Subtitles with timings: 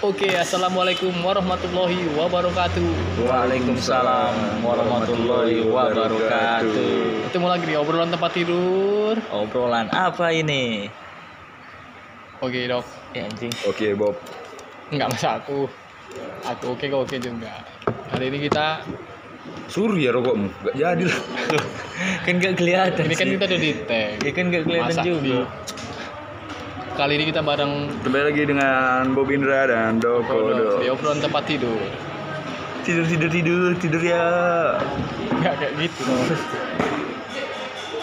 [0.00, 2.88] Oke, assalamualaikum warahmatullahi wabarakatuh.
[3.20, 7.28] Waalaikumsalam warahmatullahi wabarakatuh.
[7.28, 9.20] Ketemu lagi di obrolan tempat tidur.
[9.28, 10.88] Obrolan apa ini?
[12.40, 12.80] Oke dok,
[13.12, 13.52] Ya anjing.
[13.68, 14.16] Oke Bob.
[14.88, 15.68] nggak masa aku.
[16.48, 17.52] Aku oke kok oke juga.
[18.10, 18.80] Hari ini kita,
[19.68, 20.48] Suri ya rokokmu.
[20.64, 21.20] Gak jadi lah.
[22.24, 23.04] kan gak kelihatan.
[23.04, 23.34] ini kan sih.
[23.36, 24.16] kita udah di tag.
[24.24, 25.20] Ya kan gak kelihatan Masa juga.
[25.20, 25.48] di-
[27.00, 30.52] Kali ini kita bareng Kembali lagi dengan Bob Indra dan Doko
[30.84, 31.80] di obrolan tempat tidur.
[32.84, 34.24] Tidur tidur tidur tidur ya.
[35.32, 36.04] Nggak kayak gitu.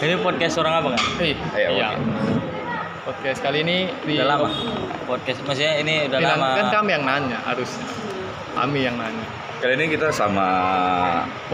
[0.02, 1.02] Ini podcast orang apa kan?
[1.22, 1.94] Eh, Ayo, iya.
[3.06, 4.50] Podcast kali ini di Udah lama.
[5.06, 6.48] Podcast maksudnya ini udah Ini lama.
[6.58, 7.86] Kan kami yang nanya harusnya.
[8.58, 9.26] Kami yang nanya.
[9.62, 10.46] Kali ini kita sama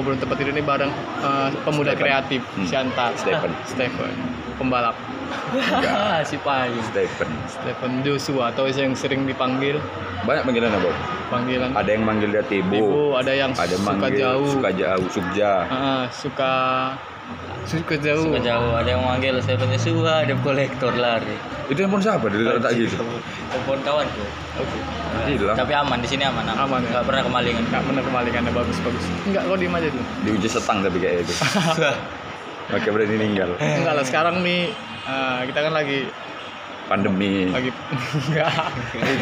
[0.00, 0.88] Obrolan tempat tidur ini bareng
[1.20, 2.08] eh, pemuda Stephen.
[2.08, 2.64] kreatif Hmm.
[2.64, 3.12] Siantar.
[3.20, 3.52] Stephen.
[3.68, 4.16] Stephen,
[4.56, 4.96] pembalap.
[6.30, 6.78] si Payu.
[6.88, 7.30] Stephen.
[7.46, 9.78] Stephen Joshua atau yang sering dipanggil
[10.24, 10.96] Banyak panggilan Bob.
[11.28, 12.74] panggilan Ada yang manggil dia Tibo.
[12.74, 15.52] ibu, ada yang Ada suka manggil jauh, suka jauh, Sukja.
[15.68, 16.52] Ah, suka
[17.64, 18.28] suka jauh.
[18.28, 18.72] Suka jauh.
[18.76, 21.36] Ada yang manggil punya suha, ada kolektor lari.
[21.64, 22.28] Itu handphone siapa?
[22.28, 23.00] Dari tak gitu.
[23.00, 24.24] Telepon kawanku.
[24.60, 24.78] Oke,
[25.24, 25.56] Hilang.
[25.56, 26.44] Tapi aman di sini aman.
[26.44, 27.00] Aman, ya?
[27.00, 27.64] Gak pernah kemalingan.
[27.72, 29.04] nggak benar kembalikannya bagus bagus.
[29.24, 30.04] Enggak, kau diem aja dulu.
[30.28, 31.32] Diuji setang tapi kayak itu.
[32.72, 33.56] Oke berarti meninggal.
[33.56, 34.72] Enggak lah, sekarang nih
[35.04, 36.00] eh, kita kan lagi
[36.84, 37.48] Pandemi.
[37.48, 37.72] lagi
[38.28, 38.52] enggak.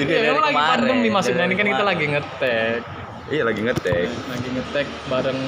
[0.03, 0.71] Dia Ya, memang lagi kemarin.
[0.83, 2.81] pandemi maksudnya Dari ini kan kita lagi ngetek,
[3.31, 4.07] Iya lagi ngetek.
[4.29, 5.41] lagi ngetek bareng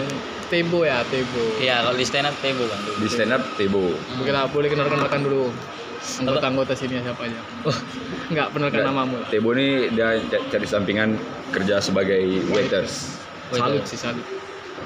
[0.46, 1.44] Tebo ya Tebo.
[1.58, 2.96] Iya, kalau di stand up table kan dulu.
[3.02, 3.84] Di stand up Tibo.
[4.22, 5.50] Kita boleh kenalkan dulu
[6.22, 7.40] anggota-anggota sini siapa aja.
[7.66, 7.74] Oh,
[8.30, 8.46] Nggak,
[8.78, 9.18] namamu.
[9.26, 11.18] Tebo ini dia ca- cari sampingan
[11.50, 13.18] kerja sebagai waiters.
[13.50, 14.22] Salut sih salut.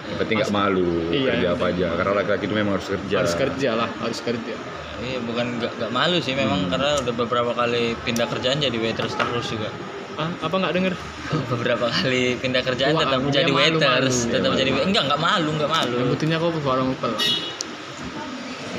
[0.09, 1.51] Yang penting nggak malu Iya, kerja iya.
[1.53, 1.87] apa aja.
[1.93, 3.17] Karena laki-laki itu memang harus kerja.
[3.21, 4.57] Harus kerja lah, harus kerja.
[4.99, 6.71] Iya, bukan gak, gak malu sih memang Hmm.
[6.71, 9.71] karena udah beberapa kali pindah kerjaan jadi waiters terus juga.
[10.15, 10.95] Ah, apa nggak denger?
[11.53, 14.59] beberapa kali pindah kerjaan Wah, tetap jadi dia malu-malu, waiters, dia tetap malu.
[14.59, 15.95] jadi wa- enggak enggak malu, enggak malu.
[15.95, 17.13] Yang buktinya kau suara ngupel.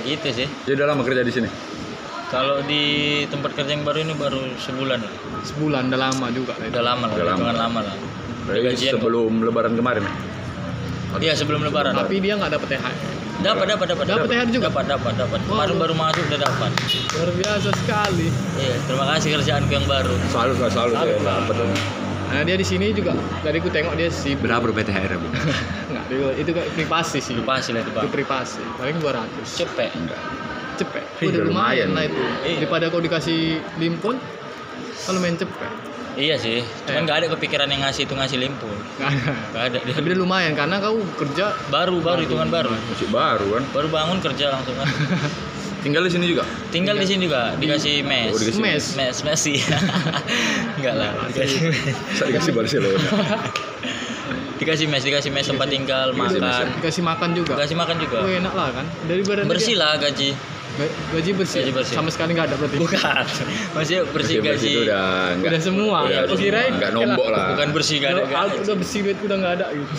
[0.02, 0.48] Gitu sih.
[0.66, 1.50] Dia udah lama kerja di sini.
[2.30, 2.84] Kalau di
[3.26, 5.14] tempat kerja yang baru ini baru sebulan lah.
[5.42, 6.54] Sebulan udah lama juga.
[6.60, 7.26] Udah lama lah, Udah
[7.58, 7.80] lama.
[7.82, 7.96] lah.
[7.96, 8.78] Kok.
[8.78, 10.04] sebelum Lebaran kemarin.
[11.18, 11.94] Iya, sebelum lebaran.
[11.96, 12.96] Tapi dia nggak dapet THR.
[13.40, 14.06] Dapat dapat dapat.
[14.06, 14.68] Dapat THR juga?
[14.68, 15.40] Dapat dapat dapat.
[15.48, 16.72] Kemarin baru masuk udah dapat.
[17.16, 18.28] Luar biasa sekali.
[18.60, 20.12] Iya, terima kasih kerjaanku yang baru.
[20.28, 21.48] Selalu selalu Salut lah.
[21.48, 21.56] dapat.
[22.30, 24.46] Nah dia di sini juga dari ku tengok dia sibuk.
[24.46, 25.28] Berapa BTHR bu?
[25.90, 26.06] Enggak,
[26.38, 27.34] itu kayak privasi sih.
[27.34, 28.12] Itu pasti lah itu, Itu Pak.
[28.12, 28.62] privasi.
[28.78, 29.48] Paling 200.
[29.48, 29.92] Cepet.
[29.96, 30.20] Enggak.
[30.78, 31.04] Cepet.
[31.18, 31.90] Udah udah lumayan lumayan.
[31.96, 32.22] lah itu.
[32.44, 32.58] Iya.
[32.62, 33.40] Daripada kau dikasih
[33.80, 34.16] limpun,
[35.08, 35.72] kalau main cepet.
[36.20, 36.60] Iya sih.
[36.84, 37.04] Cuman Eh.
[37.08, 38.76] nggak ada kepikiran yang ngasih itu ngasih limpul.
[39.00, 39.78] Nggak ada.
[39.80, 42.76] Tapi dia lumayan karena kau kerja baru baru hitungan baru.
[42.76, 43.64] Masih baru kan?
[43.72, 44.84] Baru bangun kerja langsung kan.
[45.80, 46.44] Tinggal di sini juga.
[46.70, 48.30] Tinggal di sini juga dikasih mes.
[48.30, 48.84] Oh, dikasih mes.
[48.94, 49.64] Mes mes sih.
[50.78, 51.96] Enggak lah, dikasih mes.
[52.14, 53.00] Saya dikasih Barcelona.
[54.60, 56.68] Dikasih mes, dikasih mes tempat tinggal, Dikasih mes, makan.
[56.76, 57.54] dikasih makan juga.
[57.56, 58.18] Dikasih makan juga.
[58.20, 58.86] Oh, enak lah kan.
[59.08, 60.36] Dari badan Bersih lah gaji.
[60.88, 61.60] Gaji bersih.
[61.66, 61.96] Gaji bersih.
[62.00, 62.78] Sama sekali nggak ada berarti.
[62.80, 63.26] Bukan.
[63.76, 64.70] Maksudnya bersih Bersih gaji.
[64.70, 65.04] itu udah
[65.36, 65.50] enggak.
[65.52, 65.98] Udah semua.
[66.06, 66.40] Udah semua.
[66.40, 67.46] kirain Nggak nombok lah.
[67.56, 68.22] Bukan bersih gak ada.
[68.24, 69.96] Udah, udah bersih duit udah nggak ada gitu.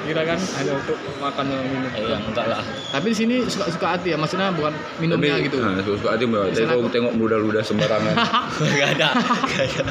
[0.00, 1.90] Kira kan ada untuk makan dan minum.
[1.92, 2.60] Yang enggak lah.
[2.88, 5.56] Tapi di sini suka-suka hati ya, maksudnya bukan minumnya Tapi, gitu.
[5.58, 6.42] Nah, suka hati mbak.
[6.48, 8.14] Tapi kalau aku- tengok muda-muda sembarangan.
[8.68, 9.08] Enggak ada.
[9.12, 9.84] Enggak ada.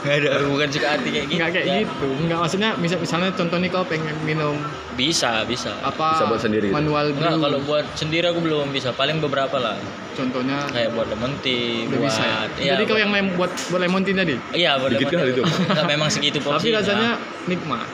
[0.00, 0.30] Enggak ada.
[0.46, 1.34] Bukan suka hati kayak gitu.
[1.36, 2.08] Enggak kayak Ya, gitu.
[2.16, 4.54] Enggak maksudnya misal misalnya contoh nih kau pengen minum
[4.94, 5.76] Bisa, bisa.
[5.78, 6.74] apa Bisa buat sendiri gitu?
[6.74, 7.20] manual brew.
[7.20, 8.90] Enggak, kalau buat sendiri aku belum bisa.
[8.92, 9.76] Paling beberapa lah.
[10.14, 12.38] contohnya Kayak buat lemon tea, buat bisa ya.
[12.56, 14.32] Iya, Jadi kau yang main buat buat lemon tea tadi.
[14.50, 15.34] Iya, buat Dikit lemon tea.
[15.34, 15.42] itu.
[15.68, 16.80] Enggak, memang segitu Tapi porsinya.
[16.80, 17.10] rasanya
[17.44, 17.84] nikmat.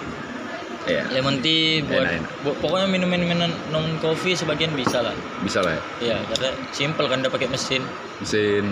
[0.82, 1.06] Iya.
[1.12, 2.30] lemon tea buat, Enak, enak.
[2.42, 3.38] buat- pokoknya minum minum
[3.70, 5.82] non coffee sebagian bisa lah Bisa lah ya.
[6.02, 7.86] iya karena simple kan udah pakai mesin
[8.18, 8.66] Mesin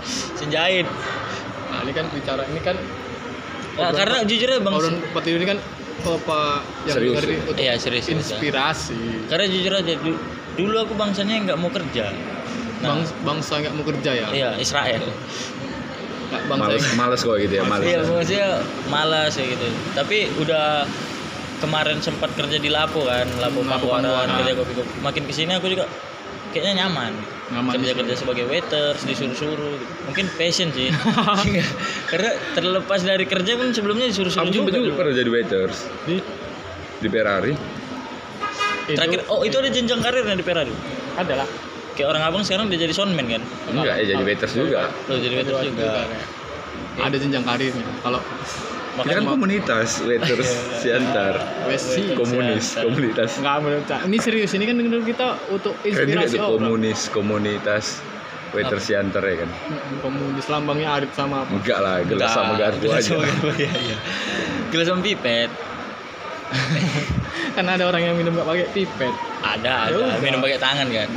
[0.00, 0.86] mesin jahit
[1.66, 2.78] Nah, ini kan bicara ini kan
[3.72, 5.58] Nah, karena jujur ya bang orang tidur ini kan
[6.00, 6.40] apa
[6.84, 7.42] yang Serius, dengerin ya?
[7.56, 8.36] iya serius serius, ya.
[8.36, 8.98] inspirasi.
[9.26, 10.22] karena jujur aja du-
[10.52, 12.14] dulu aku bangsanya nggak mau kerja
[12.80, 14.26] nah Bang, bangsa nggak mau kerja ya.
[14.30, 15.02] iya Israel
[16.46, 17.84] bangsa males males kok gitu ya males.
[17.84, 18.48] iya maksudnya
[18.86, 20.86] malas ya gitu tapi udah
[21.60, 24.28] kemarin sempat kerja di Lapo kan Lapo Hmm, Pakuaran.
[24.34, 25.84] kerja kopi kopi makin ke sini aku juga
[26.50, 27.12] kayaknya nyaman.
[27.50, 29.92] Nyaman kerja kerja sebagai waiters disuruh-suruh gitu.
[30.04, 30.90] mungkin passion sih.
[32.10, 35.76] Karena terlepas dari kerja pun sebelumnya disuruh-suruh Kamu juga juga pernah jadi waiters.
[36.04, 36.16] Di?
[36.98, 37.54] Di Ferrari.
[38.90, 40.74] terakhir oh itu ada jenjang karirnya di Ferrari?
[41.14, 41.46] Adalah.
[41.90, 43.42] Kayak orang abang sekarang dia jadi soundman kan?
[43.68, 44.90] Enggak ya jadi waiters juga.
[45.06, 46.06] lo jadi waiters juga.
[46.98, 47.86] Ada jenjang karirnya.
[48.00, 48.18] Kalau
[48.90, 50.50] Kita kan komunitas waiters
[50.82, 51.34] Siantar.
[51.70, 52.82] Wesi Komunis, Siantar.
[52.90, 53.30] komunitas.
[53.38, 53.86] Enggak menurut.
[53.86, 56.68] Ini serius ini kan menurut kita untuk inspirasi tuh orang.
[56.68, 57.86] komunis, komunitas.
[58.50, 59.50] waiter Siantar ya kan
[60.02, 63.96] komunis lambangnya Arif sama apa enggak lah gelas sama garpu gelas aja sama iya, iya.
[64.74, 65.50] gelas sama pipet
[67.54, 69.14] kan ada orang yang minum nggak pakai pipet
[69.46, 71.08] ada Ya ada minum pakai tangan kan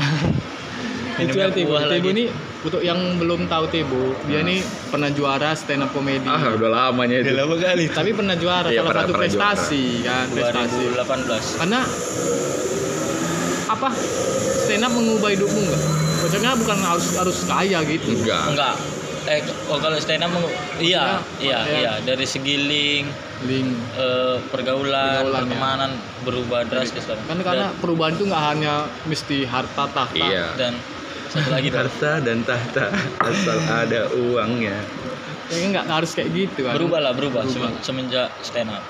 [1.25, 2.09] itu buah Tebo lagi.
[2.09, 2.25] ini
[2.63, 6.23] untuk yang belum tahu Tebo dia ini pernah juara stand up comedy.
[6.23, 7.29] Ah udah lamanya itu.
[7.29, 10.75] Udah lama kali tapi pernah juara Iya, salah pernah- satu pernah prestasi kan prestasi.
[10.95, 11.79] 2018 karena
[13.65, 13.89] apa?
[14.63, 15.81] Stand up mengubah hidupmu nggak?
[16.21, 18.15] Maksudnya bukan harus harus kaya gitu.
[18.15, 18.43] Enggak.
[18.49, 18.75] Enggak.
[19.23, 21.77] Eh oh kalau stand up meng- iya Ya, iya ya.
[21.77, 21.93] iya.
[22.01, 23.07] Dari segi link
[23.43, 23.69] link.
[23.93, 25.39] eh, pergaulan, Pergaulan, ya.
[25.45, 25.91] pertemanan
[26.23, 27.19] berubah drastis kan.
[27.25, 28.73] kan karena perubahan itu nggak hanya
[29.03, 30.15] mesti harta tahta.
[30.17, 30.55] Iya.
[30.55, 30.73] Dan
[31.33, 34.77] satu lagi dong, harta dan tahta asal ada uangnya.
[35.49, 37.73] Ya kan nggak harus kayak gitu kan berubah lah berubah, Berubah.
[37.73, 38.85] Sem- semenjak stand up.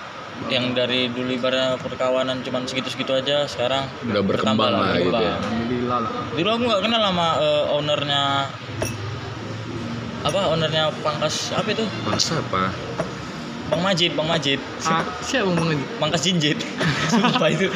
[0.45, 5.35] Yang dari dulu ibaratnya perkawanan cuman segitu-segitu aja sekarang Udah berkembang bertambah lah gitu ya.
[5.37, 6.11] alhamdulillah lah.
[6.33, 8.23] Dulu aku nggak kenal sama eh, ownernya
[10.23, 11.85] apa ownernya pangkas apa itu?
[12.03, 12.73] Masa apa
[13.69, 14.59] bang Majid bang Majid.
[14.83, 16.57] Ah, siapa ngomong aja pangkas jinjit.
[17.09, 17.67] Sumpah itu.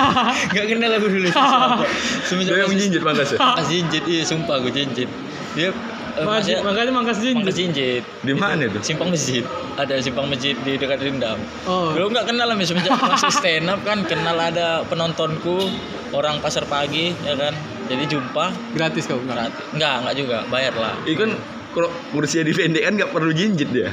[0.52, 1.80] Nggak kenal aku dulu sumpah.
[2.24, 3.38] semenjak dia yang masih- menjinjit mangkas ya?
[3.38, 5.08] Pangkas jinjit iya sumpah aku jinjit.
[5.56, 7.54] Dia eh, Makasih, makanya mangkas jinjit.
[7.54, 8.02] jinjit.
[8.22, 8.78] Di mana itu?
[8.82, 9.44] simpang masjid.
[9.78, 11.38] Ada simpang masjid di dekat Rindam.
[11.64, 11.94] Oh.
[11.94, 15.70] Belum nggak kenal lah semenjak masuk stand up kan kenal ada penontonku
[16.12, 17.54] orang pasar pagi ya kan?
[17.90, 18.54] Jadi jumpa.
[18.76, 19.64] Gratis kau enggak gratis.
[19.74, 20.94] Enggak enggak juga bayar lah.
[21.06, 21.30] Iya kan
[21.70, 23.90] kalau kursinya dipendek kan nggak perlu jinjit dia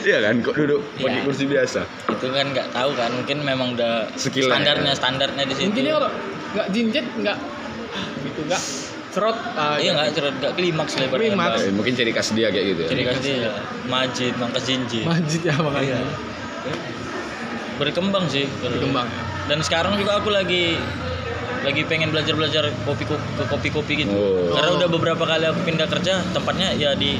[0.00, 1.22] Iya kan kok duduk pakai Iya.
[1.22, 1.80] kursi biasa
[2.10, 4.50] itu kan nggak tahu kan mungkin memang udah Skillnya.
[4.50, 6.10] standarnya standarnya di situ mungkin kalau
[6.50, 7.36] nggak jinjit nggak
[8.22, 8.62] gitu nggak
[9.10, 11.60] serot ah, iya nggak cerut nggak klimaks lebar Klimaks.
[11.62, 13.52] Eh, mungkin ciri khas dia kayak gitu ya jadi kasih dia
[13.86, 15.98] majid mangkas jinjit Majid ya makanya
[16.60, 16.76] Iya.
[17.76, 20.76] berkembang sih berkembang ya dan sekarang juga aku lagi
[21.60, 24.52] lagi pengen belajar belajar kopi ke kopi kopi gitu Oh.
[24.52, 24.78] karena Oh.
[24.78, 27.16] udah beberapa kali aku pindah kerja tempatnya ya di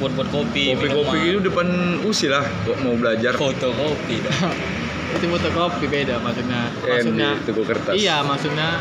[0.00, 1.66] buat buat kopi kopi-kopi minuman, itu depan
[2.02, 4.36] usi lah kok mau belajar foto kopi dah.
[5.14, 8.80] itu fotokopi beda maksudnya Kan maksudnya di tuku kertas iya maksudnya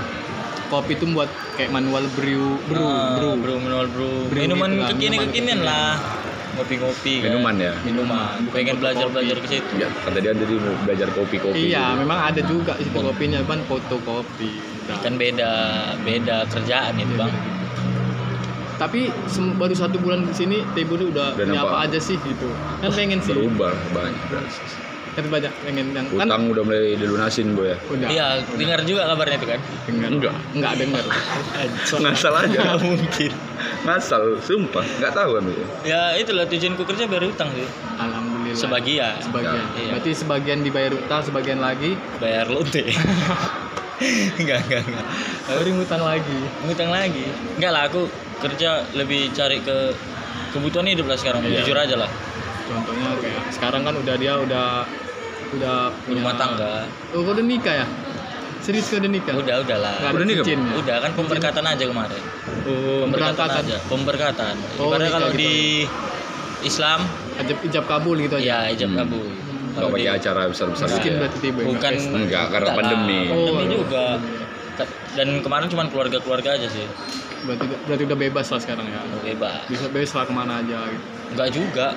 [0.67, 4.93] kopi itu buat kayak manual brew brew Ah, brew minuman bro Brew minuman gitu minuman
[4.93, 5.59] kekinian kekinian.
[5.61, 5.97] lah
[6.59, 6.75] ngopi
[7.17, 7.23] kan.
[7.25, 9.13] minuman ya minuman Bukan pengen foto belajar kopi.
[9.15, 11.99] belajar ke situ ya dia tadi mau belajar kopi-kopi iya gitu.
[11.99, 14.51] memang ada juga sih kopinya kan fotokopi
[14.85, 14.97] Udah.
[15.01, 15.51] kan beda
[15.99, 17.19] beda kerjaan itu Iya.
[17.19, 17.33] bang
[18.79, 19.11] tapi
[19.59, 21.75] baru satu bulan di sini Tebo ini udah, Udah punya nampak.
[21.75, 22.47] apa aja sih gitu.
[22.79, 23.35] Kan pengen sih.
[23.35, 24.23] Berubah banyak.
[25.19, 27.75] Kan banyak pengen yang kan utang udah mulai dilunasin bu ya?
[27.91, 28.07] Udah.
[28.07, 29.59] Iya dengar juga kabarnya itu kan?
[29.83, 30.09] Dengar.
[30.15, 30.35] Enggak.
[30.55, 31.03] enggak dengar.
[32.07, 32.59] Ngasal aja.
[32.63, 33.31] Nggak mungkin.
[33.83, 34.85] Ngasal sumpah.
[35.03, 37.67] Nggak tahu kan itu ya itulah tujuanku kerja bayar utang sih.
[37.99, 38.55] Alhamdulillah.
[38.63, 39.15] Sebagian.
[39.19, 39.65] Sebagian.
[39.75, 39.91] Iya.
[39.91, 41.99] berarti sebagian dibayar utang sebagian lagi?
[42.23, 42.87] Bayar lonte
[44.39, 45.05] enggak enggak enggak.
[45.51, 46.39] Baru ngutang lagi.
[46.63, 47.27] Ngutang lagi.
[47.59, 48.07] Enggak lah aku
[48.39, 49.91] kerja lebih cari ke
[50.49, 51.61] kebutuhan hidup lah sekarang Iya.
[51.61, 52.09] jujur aja lah
[52.65, 54.85] contohnya kayak sekarang kan udah dia udah
[55.51, 57.85] udah punya rumah tangga oh udah nikah ya
[58.59, 60.73] serius kau udah nikah udah udah lah Udah nikah, cincin ya?
[60.77, 62.21] udah kan pemberkatan aja kemarin
[62.63, 65.39] oh pemberkatan aja pemberkatan Oh, ibaratnya kalau gitu.
[65.39, 65.53] di
[66.61, 66.99] Islam
[67.39, 68.99] ijab, ijab kabul gitu aja ya ijab Hmm.
[68.99, 71.17] kabul nggak Kalau pakai di- acara besar besar miskin ya.
[71.19, 73.19] berarti tiba bukan Enggak, karena lah, pandemi.
[73.27, 73.79] pandemi Oh.
[73.79, 74.05] juga
[75.11, 76.85] dan kemarin cuma keluarga-keluarga aja sih
[77.47, 78.99] berarti berarti udah bebas lah sekarang ya?
[79.23, 79.61] Bebas.
[79.69, 81.05] Bisa bebas lah ke mana aja gitu.
[81.35, 81.87] Enggak juga.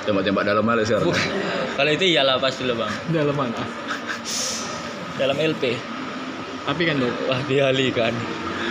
[0.00, 1.12] Tembak-tembak dalam malah sekarang?
[1.12, 1.28] Bukan.
[1.76, 2.92] kalau itu iyalah pasti lah bang.
[3.12, 3.62] Dalam mana?
[5.20, 5.76] Dalam LP
[6.64, 7.12] tapi kan dok?
[7.26, 8.12] Wah dialihkan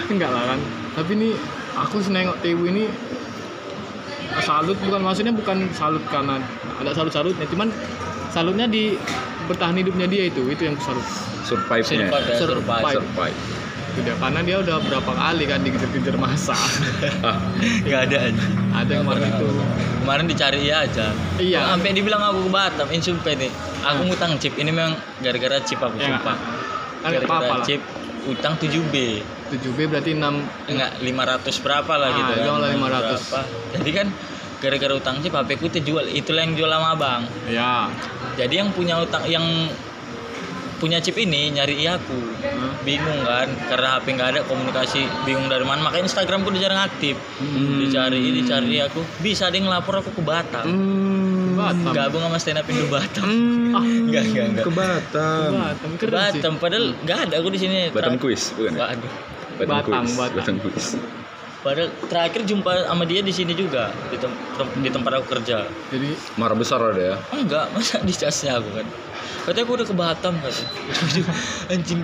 [0.09, 0.59] enggak lah kan.
[0.97, 1.29] Tapi ini
[1.77, 2.89] aku senengok Tewu ini
[4.45, 6.39] salut bukan maksudnya bukan salut karena
[6.79, 7.73] ada salut-salutnya cuman
[8.29, 8.95] salutnya di
[9.49, 11.05] bertahan hidupnya dia itu itu yang salut.
[11.45, 12.07] Survive-nya.
[12.07, 12.83] Survive ya, Survive.
[12.85, 12.97] survive.
[13.01, 13.58] survive
[13.89, 16.53] itu dia karena dia udah berapa kali kan dikejar-kejar masa
[17.21, 17.37] ah
[17.81, 18.43] Nggak ada aja.
[18.75, 19.47] ada yang kemarin itu
[19.99, 21.07] Kemarin dicari ya aja.
[21.37, 21.59] Iya.
[21.67, 23.51] Sampai dibilang aku ke Batam, ini sumpah nih.
[23.83, 24.55] Aku ngutang chip.
[24.55, 26.33] Ini memang gara-gara chip aku ya sumpah.
[26.99, 27.77] kan lah chip
[28.25, 29.21] utang 7B.
[29.49, 30.23] 7B berarti 6
[30.65, 32.41] Enggak 500 berapa lah Ah, gitu kan.
[32.41, 32.89] janganlah 500.
[32.89, 33.39] Berapa.
[33.75, 34.07] Jadi kan
[34.59, 36.05] gara-gara utang chip HP ku terjual.
[36.07, 37.21] Itulah yang jual sama Abang.
[37.45, 37.91] ya
[38.33, 39.45] Jadi yang punya utang yang
[40.79, 42.71] punya chip ini nyari aku Hah?
[42.81, 47.19] bingung kan karena HP nggak ada komunikasi bingung dari mana makanya Instagramku udah jarang aktif
[47.37, 47.79] Hmm.
[47.79, 51.53] dicari dicari aku bisa ada yang ngelapor aku ke Batam Hmm.
[51.53, 53.27] Batam gabung sama stand up Indo Batam
[53.75, 57.49] ah enggak enggak enggak ke Batam Batam ke keren sih Batam padahal nggak ada aku
[57.49, 58.79] di sini Batam quiz bukan ya?
[58.81, 59.11] waduh
[59.57, 60.37] Batam Batam, quiz Batam.
[60.37, 60.87] Batam quiz
[61.59, 65.67] Padahal terakhir jumpa sama dia di sini juga di, tem- tem- di tempat aku kerja.
[65.91, 67.15] jadi Marah besar ada ya.
[67.35, 68.87] Enggak, masa di casnya aku kan.
[69.49, 70.69] Katanya aku udah ke Batam katanya.
[71.73, 71.99] Anjing.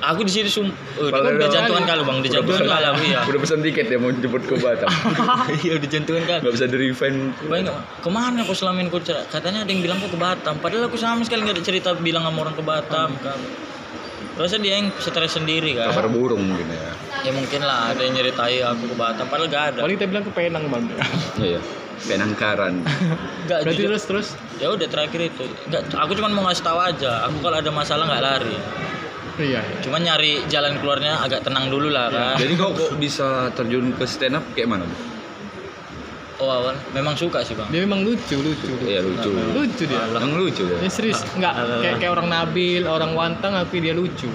[0.00, 3.02] Aku di sini sum eh, Padahal udah udah- jantungan kali Bang, udah jantungan kali aku
[3.04, 3.20] ya.
[3.28, 4.88] Udah pesan tiket ya mau jemput ke Batam.
[5.60, 6.40] Iya, udah jantungan kali.
[6.40, 7.36] Gak bisa di refund.
[7.52, 7.78] Baik nggak?
[8.00, 9.28] Ke mana aku selama aku cerita?
[9.28, 10.56] Katanya ada yang bilang aku ke Batam.
[10.56, 13.38] Padahal aku sama sekali nggak ada cerita bilang sama orang ke Batam kan.
[14.40, 15.92] Terusnya dia yang stres sendiri kan.
[15.92, 16.92] Kabar burung mungkin ya.
[17.24, 19.28] Ya mungkin lah ada yang nyeritai aku ke Batam.
[19.28, 19.80] Padahal gak ada.
[19.84, 20.84] paling kita bilang ke Penang bang
[21.36, 21.60] Iya.
[21.98, 22.84] Penangkaran.
[23.48, 25.44] Gak berarti terus terus Ya udah terakhir itu.
[25.66, 27.24] Nggak, aku cuma mau ngasih tahu aja.
[27.24, 28.56] Aku kalau ada masalah nggak lari.
[29.38, 32.36] iya Cuma nyari jalan keluarnya agak tenang dulu lah kan.
[32.36, 34.84] Jadi kau kok bisa terjun ke stand up kayak mana?
[34.84, 34.96] Bu?
[36.36, 37.64] Oh awal memang suka sih bang.
[37.72, 39.32] dia memang lucu lucu Iya lucu.
[39.32, 40.76] lucu dia Yang lucu ya.
[40.84, 41.80] Dia serius nggak Alah.
[41.80, 44.28] kayak kayak orang Nabil orang Wantang tapi dia lucu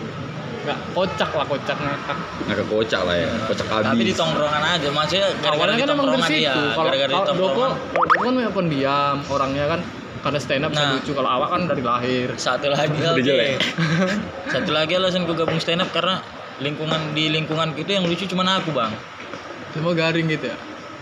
[0.61, 3.29] nggak kocak lah kocak ngakak Agak kocak lah ya.
[3.45, 3.85] Kocak abis.
[3.87, 7.07] Tapi di tongkrongan aja, maksudnya gara-gara awalnya di kan emang dari situ dia, kalau gara-gara
[7.07, 7.71] di kalau Doko tongkrongan.
[7.71, 9.79] kalau Doko kan memang pendiam orangnya kan
[10.21, 10.91] karena stand up bisa Nah.
[10.95, 13.57] lucu kalau awak kan dari lahir Satu lagi jelek.
[14.53, 16.21] Satu lagi alasan gue gabung stand up karena
[16.57, 18.93] lingkungan di lingkungan itu yang lucu cuman aku bang.
[19.71, 20.57] semua garing gitu ya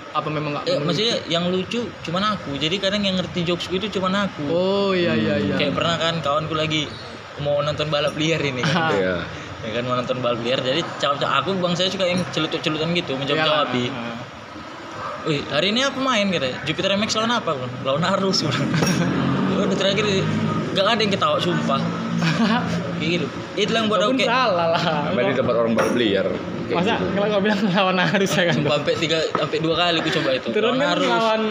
[0.10, 2.54] apa memang nggak Eh, maksudnya yang lucu cuman aku.
[2.56, 4.46] Jadi kadang yang ngerti jokes itu cuman aku.
[4.48, 6.86] oh iya iya iya Kayak pernah kan kawanku lagi
[7.40, 8.94] mau nonton balap liar ini kan.
[8.96, 9.16] Iya.
[9.60, 10.60] Ya kan mau nonton balap liar.
[10.64, 13.92] Jadi cawap aku bang saya suka yang celutuk-celutan gitu menjawab jawab Iya.
[15.28, 16.48] Wih, hari ini apa main gitu?
[16.64, 17.52] Jupiter MX lawan apa?
[17.52, 17.72] Bang?
[17.84, 18.48] Lawan Arus.
[18.48, 18.56] Bang.
[19.60, 20.08] Udah terakhir
[20.72, 21.82] gak ada yang ketawa sumpah.
[22.98, 23.28] Kayak gitu.
[23.60, 26.28] Itu yang buat aku kayak salah lah Main di tempat orang baru beliar.
[26.72, 27.06] Kayak masa gitu.
[27.18, 30.48] kalau kau bilang lawan harus ya kan sampai tiga sampai dua kali aku coba itu.
[30.56, 31.10] turun lawan kan Arus.
[31.12, 31.42] lawan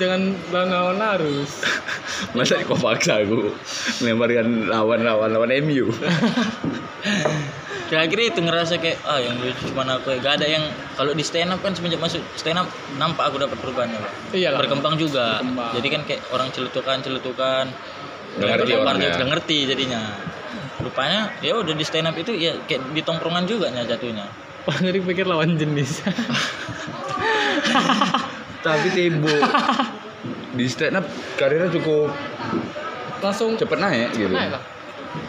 [0.00, 1.50] jangan lawan lawan harus
[2.36, 3.52] Masa kau paksa aku
[4.00, 5.90] melemparkan lawan-lawan lawan MU.
[7.90, 10.18] Terakhir itu ngerasa kayak ah yang lucu cuma aku ya.
[10.22, 13.58] Gak ada yang kalau di stand up kan semenjak masuk stand up nampak aku dapat
[13.58, 13.98] perubahannya.
[13.98, 14.14] Bang.
[14.32, 14.58] Iyalah.
[14.64, 15.42] Berkembang juga.
[15.42, 15.72] Berkembang.
[15.76, 17.64] Jadi kan kayak orang celutukan-celutukan.
[18.38, 19.10] Nggak ngerti orangnya.
[19.18, 20.02] nggak ngerti jadinya.
[20.80, 24.24] Rupanya ya udah di stand up itu ya kayak di tongkrongan juga nya jatuhnya.
[24.62, 26.06] Wah, jadi pikir lawan jenis
[28.62, 29.34] Tapi Tebo
[30.56, 32.14] di stand up karirnya cukup
[33.18, 34.30] langsung cepet naik gitu.
[34.30, 34.62] naik lah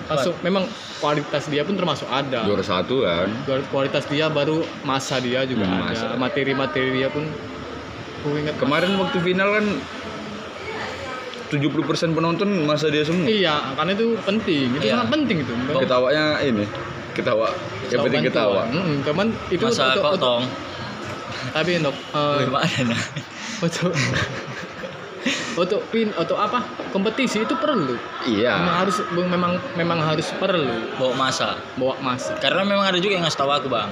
[0.05, 0.63] langsung memang
[0.97, 3.27] kualitas dia pun termasuk ada Juara satu kan.
[3.67, 6.07] kualitas dia baru masa dia juga Hmm, ada masa.
[6.15, 7.25] materi-materi dia pun
[8.19, 9.65] aku ingat Kemarin waktu final kan
[11.49, 11.69] 70%
[12.11, 13.25] penonton masa dia semua.
[13.25, 14.93] iya karena itu penting itu Iya.
[14.95, 16.65] sangat penting itu Ketawanya ini,
[17.13, 17.49] ketawa.
[17.87, 18.61] Yang penting ketawa.
[18.67, 20.41] Mm, cuman itu Masa untuk, untuk-.
[21.53, 23.01] Tapi untuk eh, Wih, mana nah?
[23.61, 23.93] untuk
[25.53, 26.59] untuk pin untuk apa?
[26.89, 27.93] Kompetisi itu perlu.
[27.93, 28.53] Memang Iya.
[28.57, 30.65] harus memang memang harus perlu.
[30.97, 31.55] Bawa masa.
[31.75, 32.33] bawa masa.
[32.35, 33.89] Karena memang ada juga yang ngasih tahu aku bang.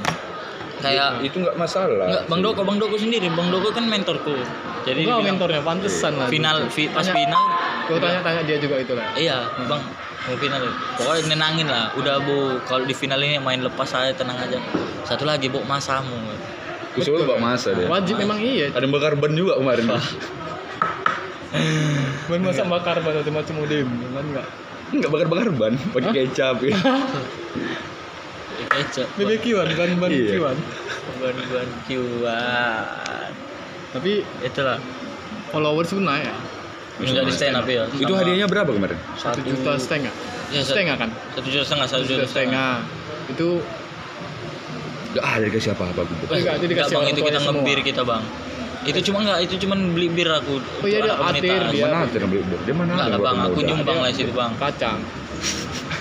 [0.82, 2.10] Kayak itu nggak masalah.
[2.10, 4.34] Enggak, Bang Doko, Bang Doko sendiri, Bang Doko kan mentorku.
[4.82, 6.26] Jadi Enggak mentornya pantesan lah.
[6.26, 7.44] final fi- pas Tanya- final.
[7.86, 9.06] Gue tanya-tanya dia juga itu lah.
[9.14, 9.38] iya,
[9.70, 9.86] Bang.
[10.22, 10.62] Mau final.
[10.98, 11.94] Pokoknya nenangin lah.
[11.94, 12.58] Udah bu.
[12.66, 14.58] Kalau di final ini main lepas aja tenang aja.
[15.04, 15.62] Satu lagi bu.
[15.62, 16.18] Masamu
[16.94, 17.88] Usul Pak Masa dia.
[17.88, 18.68] Wajib memang iya.
[18.70, 19.86] Ada yang bakar ban juga kemarin.
[22.28, 24.48] Main masak bakar ban atau macam udem, kan enggak.
[24.92, 26.76] Enggak bakar-bakar ban, pakai kecap ya.
[28.72, 30.36] kecap BBQ-an, ban-ban Iya.
[30.38, 30.58] BBQ-an.
[31.18, 33.30] ban ban kiwan
[33.92, 34.78] Tapi itulah
[35.50, 36.36] followers pun naik ya.
[37.02, 38.96] nggak di stand up ya Itu hadiahnya berapa kemarin?
[39.18, 40.14] Satu juta setengah.
[40.52, 41.10] ya, satu, Setengah kan?
[41.34, 42.74] satu juta setengah satu juta setengah.
[43.28, 43.48] Itu
[45.12, 46.24] Enggak ada dikasih apa-apa gitu.
[46.24, 48.24] Enggak, itu enggak, dikasih bang itu kita ngebir kita bang.
[48.82, 50.56] Itu cuma enggak itu cuma beli bir aku.
[50.58, 51.86] Oh iya, dia atir dia.
[51.86, 54.52] Mana yang beli Dia mana enggak bang aku nyumbang lah situ bang.
[54.56, 55.00] kacang.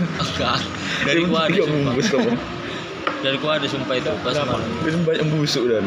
[0.00, 0.58] enggak.
[1.06, 1.94] Dari gua ada sumpah.
[3.20, 4.10] dari gua ada sumpah itu.
[4.22, 4.32] Pas
[4.80, 5.84] Itu banyak busuk dan.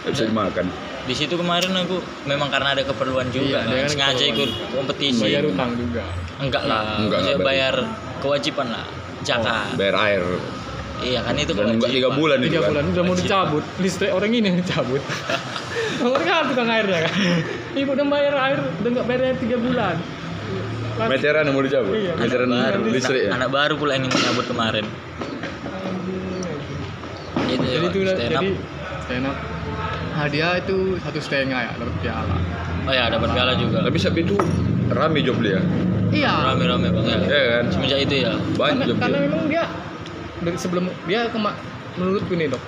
[0.00, 0.66] Nggak bisa dimakan.
[1.00, 3.88] di situ kemarin aku memang karena ada keperluan juga Iya, kan.
[3.88, 5.18] sengaja ikut kompetisi.
[5.18, 6.04] Bayar utang juga.
[6.38, 7.74] enggak lah Enggak, enggak, bayar
[8.20, 8.86] kewajiban lah.
[9.20, 9.74] Zakat.
[9.74, 10.22] Bayar air.
[11.02, 12.68] Iya kan itu Dan enggak tiga bulan itu Tiga kan.
[12.70, 13.24] bulan udah mau Wajib.
[13.24, 13.64] dicabut.
[13.78, 15.02] Listrik orang ini yang dicabut.
[16.00, 17.14] Orang kan tukang airnya kan.
[17.74, 19.96] Ibu udah bayar air, udah nggak bayar air tiga bulan.
[20.96, 21.92] Lan- Meteran yang mau dicabut.
[21.94, 22.12] Iya.
[22.14, 23.30] Meteran baru listrik ya.
[23.32, 24.84] anak baru pula yang menyambut kemarin
[27.48, 28.30] itu jadi itu stand up.
[28.36, 28.50] jadi
[29.00, 29.36] stand up
[30.12, 32.36] hadiah itu satu setengah ya dapat piala
[32.80, 34.36] oh ya dapat piala juga Tapi sapi itu
[34.88, 35.58] rame job dia.
[36.10, 37.64] iya rame rame bang ya Ya kan?
[37.70, 39.64] semenjak itu ya Banyak karena, job karena memang dia
[40.40, 41.52] dari sebelum dia kema
[41.94, 42.62] menurutku nih dok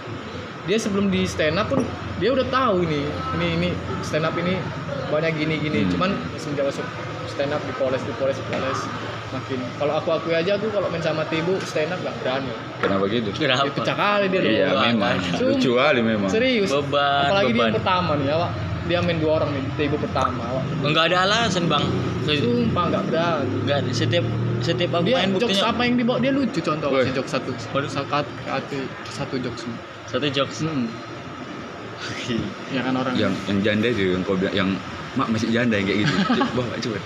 [0.62, 1.82] dia sebelum di stand up pun
[2.16, 3.02] dia udah tahu nih
[3.34, 3.68] ini ini
[4.00, 4.56] stand up ini
[5.08, 5.90] banyak gini gini Hmm.
[5.90, 6.86] cuman semenjak masuk
[7.26, 8.80] stand up dipoles dipoles dipoles
[9.30, 13.04] makin kalau aku akui aja aku kalau main sama Tibu stand up gak berani Kenapa
[13.06, 13.28] gitu?
[13.32, 13.64] Kenapa?
[13.64, 15.16] dia pecah kali dia Iya memang.
[15.38, 16.28] Lucu kali memang.
[16.28, 17.64] serius Beban, apalagi dia beban.
[17.64, 18.50] yang pertama nih awak
[18.82, 21.86] dia main dua orang nih Tibu pertama awak Enggak ada alasan, Bang.
[22.22, 24.24] sumpah gak berani Enggak setiap
[24.58, 27.50] setiap aku dia main jokes buktinya apa yang dibawa dia lucu contoh si jokes satu
[27.54, 27.88] satu
[28.46, 28.76] satu
[29.10, 29.62] satu jokes
[30.06, 30.58] satu jokes.
[30.62, 30.86] hmm.
[32.70, 34.68] ya kan orang Yang yang janda itu yang kau bilang yang
[35.14, 36.14] mak masih janda yang kayak gitu.
[36.56, 36.98] Coba coba.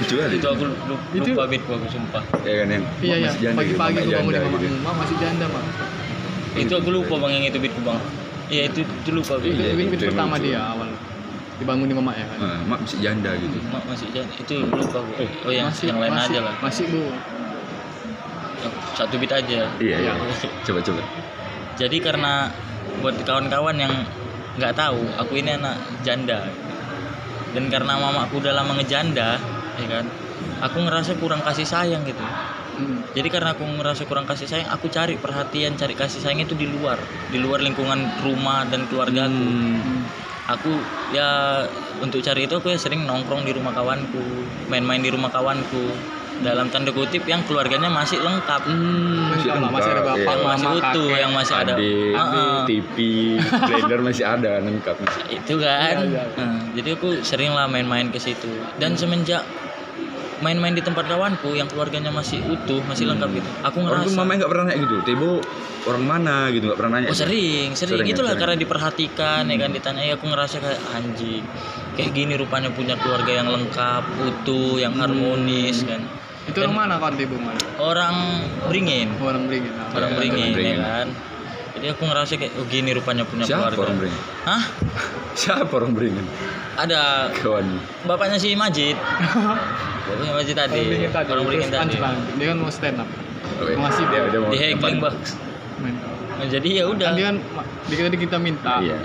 [0.00, 0.34] Lucu kali.
[0.36, 2.22] Itu aku lu- Itu- lupa beat aku sumpah.
[2.42, 4.76] Ya kan yang iya iya masih janda gitu, pagi-pagi mak gue bangun janda di gitu.
[4.82, 5.64] mak masih janda mak
[6.58, 8.00] Itu aku lupa Bang yang itu beatku, Bang.
[8.50, 10.88] Iya, itu itu lupa itu Iya, win itu yang pertama dia awal
[11.60, 13.60] dibangun di mama ya kan Ah, mak masih janda gitu.
[13.68, 15.12] Mak masih jangan itu lupa aku.
[15.44, 16.54] Oh, yang masih, yang lain masih, aja lah.
[16.64, 17.02] masih bu
[18.96, 19.68] satu beat aja.
[19.80, 20.12] Iya, iya.
[20.12, 20.34] Iya.
[20.66, 21.00] Coba coba.
[21.80, 22.52] Jadi karena
[23.00, 23.94] buat kawan-kawan yang
[24.60, 26.44] nggak tahu, aku ini anak janda.
[27.56, 29.40] Dan karena mamaku udah lama ngejanda,
[29.80, 30.06] ya kan,
[30.62, 32.20] aku ngerasa kurang kasih sayang gitu.
[32.20, 33.02] Hmm.
[33.16, 36.68] Jadi karena aku ngerasa kurang kasih sayang, aku cari perhatian, cari kasih sayang itu di
[36.68, 37.00] luar,
[37.32, 39.40] di luar lingkungan rumah dan keluarga aku.
[39.40, 40.19] Hmm.
[40.50, 40.72] Aku
[41.14, 41.62] ya
[42.02, 44.18] untuk cari itu aku ya sering nongkrong di rumah kawanku,
[44.66, 45.94] main-main di rumah kawanku.
[46.40, 48.64] Dalam tanda kutip yang keluarganya masih lengkap.
[48.64, 50.24] Hmm, Masih lengkap, masih ada bapak, iya.
[50.32, 51.20] yang masih mama, utuh, kakek.
[51.20, 51.72] yang masih ada.
[51.76, 52.56] Adik, Heeh.
[52.64, 52.96] TV,
[53.60, 54.96] blender masih ada lengkap.
[55.28, 56.22] itu kan Iya, iya.
[56.40, 58.48] Nah, jadi aku sering lah main-main ke situ
[58.80, 59.44] dan semenjak
[60.40, 64.38] main-main di tempat kawanku yang keluarganya masih utuh masih lengkap gitu aku Orang ngerasa mamanya
[64.38, 64.96] nggak pernah nanya gitu.
[65.02, 65.30] Tebo
[65.82, 67.08] orang mana gitu nggak pernah nanya.
[67.08, 68.42] oh sering sering, Sering ya, itulah sering.
[68.42, 71.44] karena diperhatikan ya kan ditanya ya aku ngerasa kayak anjing
[71.92, 76.00] kayak gini rupanya punya keluarga yang lengkap utuh yang harmonis kan
[76.42, 78.16] itu orang mana kan ibu mana orang
[78.64, 79.92] beringin orang beringin nah.
[79.92, 80.80] orang Ya, beringin orang ya Beringin.
[80.80, 81.06] kan
[81.70, 84.22] jadi aku ngerasa kayak oh gini rupanya punya Siapa keluarga orang beringin?
[84.42, 84.62] hah
[85.32, 86.26] Siapa orang beringin?
[86.76, 87.66] ada Kawan.
[88.04, 88.96] bapaknya si Majid
[90.10, 91.94] bapaknya Majid tadi orang tadi orang beringin terus tadi
[92.34, 93.10] dia kan mau stand up
[93.52, 93.74] Oh, iya.
[93.74, 94.38] Mau ngasih dia, dia.
[94.38, 94.96] mau di yang bang
[95.76, 95.94] main
[96.32, 98.96] Nah, jadi ya udah kan dia kan ma- dia tadi kita minta Iya.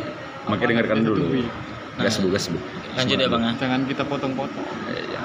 [0.45, 1.15] Makanya dengarkan dulu.
[1.17, 1.41] tutupi.
[1.43, 2.03] Nah.
[2.03, 2.57] Gas bu, gas bu.
[2.93, 5.21] lanjut ya bang ya jangan kita potong-potong Iya.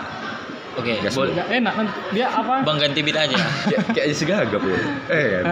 [0.73, 3.37] oke Gas, boleh enak kan dia apa bang ganti beat aja
[3.95, 4.79] Kayak aja segagap ya.
[5.15, 5.45] Eh kan.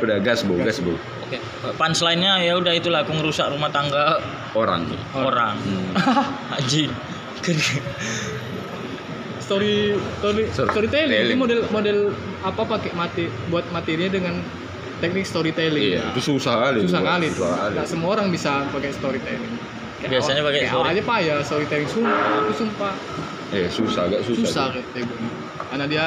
[0.00, 0.94] Udah gas bu, gas bu.
[1.24, 1.38] oke
[1.74, 4.86] punchline-nya ya udah itulah aku ngerusak rumah tangga Orang.
[5.16, 5.90] orang Hmm.
[6.56, 6.90] anjing
[9.50, 11.26] story story Story- storytelling.
[11.26, 11.98] Ini model model
[12.46, 14.34] apa pakai mati buat materinya dengan
[15.02, 15.98] teknik storytelling.
[15.98, 16.86] Iya, itu susah kali.
[16.86, 17.26] susah kali.
[17.34, 19.54] Nggak semua orang bisa pakai storytelling.
[19.98, 20.86] Kayak Biasanya pakai story.
[20.86, 22.94] aja pak ya storytelling sumpah aku sumpah.
[23.50, 24.46] Eh, susah, agak susah.
[24.46, 25.10] susah kayak
[25.74, 26.04] karena dia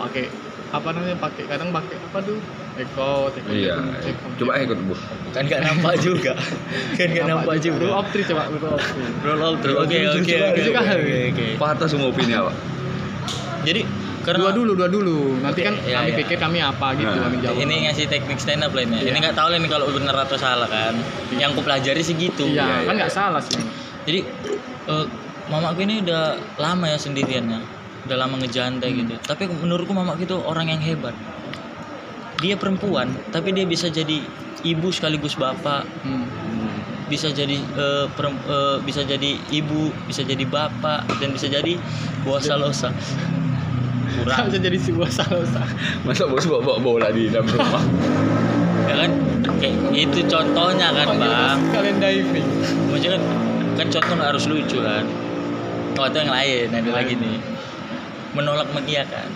[0.00, 0.32] pakai
[0.72, 2.40] apa namanya pakai kadang pakai apa tuh
[2.74, 3.78] Eko, Eko, Iya.
[4.02, 4.94] Eko, Coba ikut bu.
[5.30, 6.32] kan nggak nampak juga.
[6.98, 7.86] Kan nggak nampak juga.
[7.94, 9.22] up three coba three.
[9.22, 12.54] roll out terus oke oke oke oke oke Patah semua opini awak.
[13.62, 13.82] jadi
[14.20, 15.36] karena dua dulu dua dulu.
[15.38, 16.18] Nanti kan iya, kami iya.
[16.18, 17.60] pikir kami apa gitu Nah, kami jawab.
[17.60, 19.10] Ini ngasih teknik stand up lainnya Iya.
[19.10, 20.96] ini nggak tahu lah ini kalau benar atau salah kan.
[21.30, 22.48] Yang ku pelajari sih gitu.
[22.48, 22.98] Iya Iya, kan iya.
[22.98, 23.60] nggak salah sih.
[24.04, 24.20] Jadi
[24.86, 25.06] eh,
[25.46, 26.22] mamaku ini udah
[26.56, 27.60] lama ya sendiriannya.
[28.04, 28.96] Udah lama ngejanda Hmm.
[28.98, 29.14] gitu.
[29.20, 31.12] Tapi menurutku mamaku itu orang yang hebat
[32.44, 34.20] dia perempuan tapi dia bisa jadi
[34.64, 35.88] ibu sekaligus bapak.
[36.04, 36.28] Hmm.
[37.04, 41.76] bisa jadi eh, perem- eh, bisa jadi ibu bisa jadi bapak dan bisa jadi
[42.24, 42.88] bosa losa
[44.24, 44.46] kurang.
[44.48, 45.66] Bisa jadi sebuah salah
[46.06, 47.84] Masa bos bawa, bawa bola di dalam rumah?
[48.88, 49.10] ya kan?
[49.60, 51.58] Kayak itu contohnya kan bang.
[51.72, 52.46] kalian diving.
[52.88, 53.22] Maksudnya kan
[53.74, 55.04] kan contoh nggak harus lucu kan?
[55.94, 57.38] Oh itu yang lain ada lagi nih.
[58.34, 59.28] Menolak mengiyakan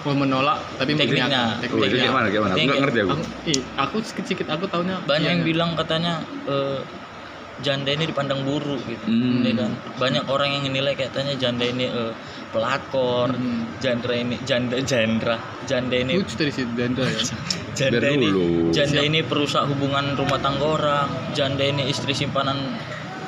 [0.00, 1.26] mau menolak tapi Tekniknya.
[1.26, 1.72] mengiyakan.
[1.72, 2.26] Oh, itu kayak mana?
[2.28, 2.52] Kayak mana?
[2.52, 3.12] Aku nggak ngerti aku.
[3.76, 5.48] aku, sedikit aku taunya banyak iya, yang iya.
[5.48, 6.12] bilang katanya
[6.46, 6.78] eh,
[7.58, 9.42] janda ini dipandang buruk gitu Hmm.
[9.42, 12.12] ya kan banyak orang yang menilai katanya janda ini eh,
[12.48, 13.66] pelakor Hmm.
[13.78, 15.34] janda ini janda janda
[15.64, 17.18] janda ini lucu dari situ Danda ya
[17.78, 18.70] janda Biar ini dulu.
[18.70, 22.78] janda ini perusak hubungan rumah tangga orang janda ini istri simpanan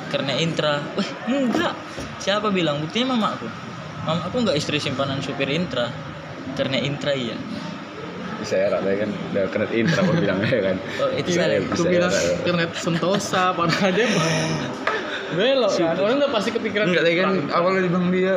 [0.07, 1.75] karena intra wah enggak
[2.17, 3.51] siapa bilang buktinya mamaku
[4.01, 5.91] mamaku enggak istri simpanan supir intra
[6.53, 7.37] karena intra iya
[8.41, 10.77] Saya rata kan udah kena intro aku bilang ya kan.
[10.97, 12.31] oh itu saya aku Bisa bilang ya.
[12.41, 14.07] internet sentosa padahal dia
[15.31, 18.35] belok kan orang udah pasti kepikiran Enggak kan awalnya dibilang dia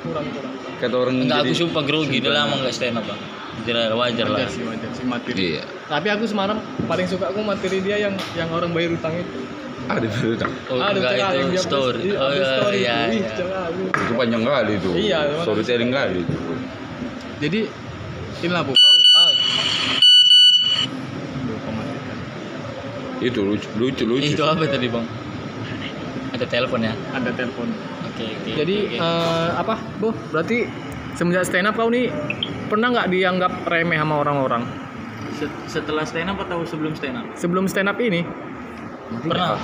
[0.00, 3.20] kurang kurang kata orang enggak aku sumpah grogi udah lama enggak stand up bang
[3.64, 5.62] jadi wajar lah wajar sih wajar sih materi Iya.
[5.90, 9.42] tapi aku semalam paling suka aku materi dia yang yang orang bayar utang itu
[9.86, 10.50] Ada dulu kan.
[10.66, 13.42] oh Ada enggak cekal yang itu story oh iya story iya, itu.
[13.42, 13.60] Iya.
[13.94, 14.94] Itu panjang kali tuh.
[14.98, 15.18] Iya.
[15.46, 16.36] Storytelling kali itu.
[17.38, 17.60] Jadi
[18.40, 18.72] inilah bu.
[23.16, 24.28] Itu lucu lucu lucu.
[24.28, 25.06] itu apa tadi bang
[26.36, 27.64] ada telepon ya ada telepon
[28.04, 28.98] oke oke oke Jadi oke.
[29.00, 30.12] eh, apa, Bu?
[30.30, 30.68] Berarti
[31.16, 32.12] semenjak stand up kau nih
[32.68, 34.62] pernah nggak dianggap remeh sama orang-orang?
[35.32, 38.20] Se- setelah stand up atau sebelum stand up Sebelum stand up ini,
[39.22, 39.56] pernah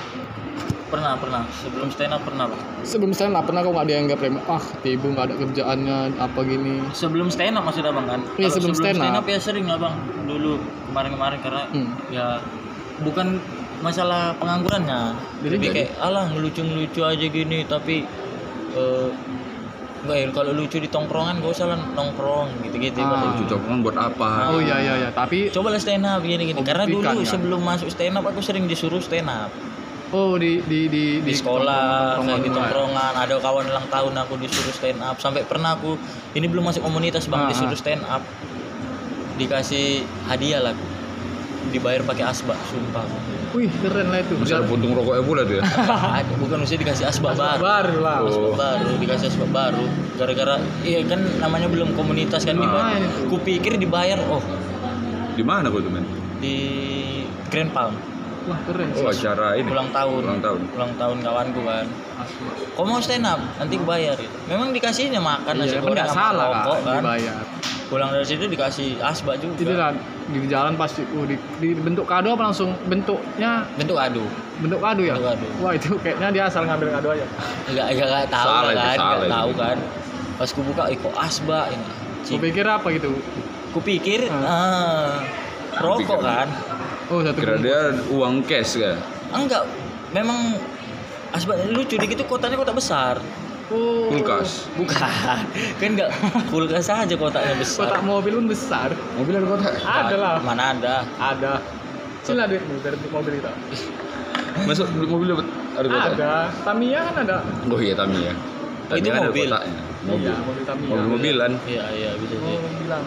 [0.93, 2.61] pernah pernah sebelum stand up pernah Bang.
[2.85, 4.43] sebelum stand up pernah kau nggak dianggap remeh?
[4.45, 6.75] Ah, Tibu nggak ada kerjaannya apa gini?
[6.93, 9.25] sebelum stand up maksudnya bang kan Iya, Kalau sebelum stand up.
[9.25, 11.91] ya sering lah bang dulu kemarin-kemarin karena Hmm.
[12.09, 12.27] ya
[13.01, 13.41] bukan
[13.81, 15.77] masalah penganggurannya Jadi lebih jadi?
[15.81, 18.05] kayak alah ngelucu-ngelucu aja gini tapi
[18.73, 19.11] eh
[20.03, 23.39] Enggak ya, kalau lucu di tongkrongan gak usah lah nongkrong gitu-gitu Ah.
[23.39, 24.51] Cucok kan buat apa?
[24.51, 27.23] Oh iya iya iya, tapi Coba lah stand up gini-gini Oh, Karena dulu kan?
[27.23, 29.55] sebelum masuk stand up aku sering disuruh stand up
[30.13, 32.53] oh di di di di sekolah kayak di tongkrongan.
[32.53, 35.97] tongkrongan ada kawan ulang tahun aku disuruh stand up sampai pernah aku
[36.33, 38.21] ini belum masuk komunitas bang Ah, disuruh stand up
[39.35, 40.75] dikasih hadiah lah
[41.65, 43.07] dibayar pakai asbak sumpah
[43.53, 44.33] Wih keren lah itu.
[44.35, 45.63] Ada puntung rokoknya pula tuh ya.
[46.41, 48.17] Bukan mesti dikasih asbak baru baru lah.
[48.19, 48.29] Oh.
[48.49, 53.29] asbak baru dikasih asbak baru gara-gara iya kan namanya belum komunitas kan dibayar Ah, itu.
[53.29, 54.41] kupikir dibayar oh
[55.33, 56.05] Di mana kau tuh men?
[56.39, 56.57] di
[57.49, 57.93] Grand Palm
[58.43, 58.99] Wah keren sih.
[58.99, 59.67] Oh acara ini.
[59.67, 60.61] ulang tahun Ulang tahun.
[60.73, 62.51] ulang tahun kawanku kan Asma.
[62.73, 64.37] kau mau stand up nanti bayar gitu.
[64.47, 67.37] memang dikasihnya makan nasi Iya, kan goreng nggak sama salah rokok kan dibayar.
[67.85, 69.93] pulang dari situ dikasih asbak juga Itu lah
[70.25, 74.25] di jalan pasti uh, di, di bentuk kado apa langsung bentuknya bentuk adu
[74.59, 75.13] bentuk kado ya?
[75.13, 75.47] Bentuk kado.
[75.61, 77.27] Wah itu kayaknya dia asal ngambil kado aja.
[77.67, 79.35] enggak enggak, enggak tahu Salah itu, kan salah enggak itu.
[79.35, 79.77] tahu kan
[80.33, 83.11] pas ku buka ih kok asbak ini Gue Cik, pikir apa gitu?
[83.71, 84.41] ku pikir Ah.
[84.41, 85.11] ah,
[85.79, 86.49] rokok kan
[87.13, 88.97] Oh satu Kira dia uang cash kan?
[89.31, 89.65] enggak
[90.11, 90.57] memang
[91.31, 93.21] asbak lucu di gitu kotanya kota besar
[93.69, 94.05] Oh.
[94.07, 94.69] Kulkas.
[94.75, 95.01] bukan
[95.81, 96.13] kan enggak
[96.49, 98.93] kulkas aja kotaknya besar Kotak mobil pun besar.
[99.15, 99.73] Mobil ada kotak.
[99.79, 100.35] Ada lah.
[100.43, 101.53] mana ada Ada.
[102.21, 103.49] Sini lah duitmu biar mobil kita.
[104.69, 106.13] Masuk mobil dapat ada kotak.
[106.13, 106.33] Ada.
[106.63, 107.37] Tamiya kan ada.
[107.67, 108.33] Oh iya Tamiya.
[108.33, 108.37] Oh,
[108.93, 109.47] itu Tamiya kan ada mobil.
[109.47, 109.81] kotaknya.
[110.03, 110.21] Mobil.
[110.23, 110.89] Iya, mobil Tamiya.
[110.91, 111.53] Mobil-mobilan.
[111.65, 113.03] iya iya bisa Oh, sih mobilan.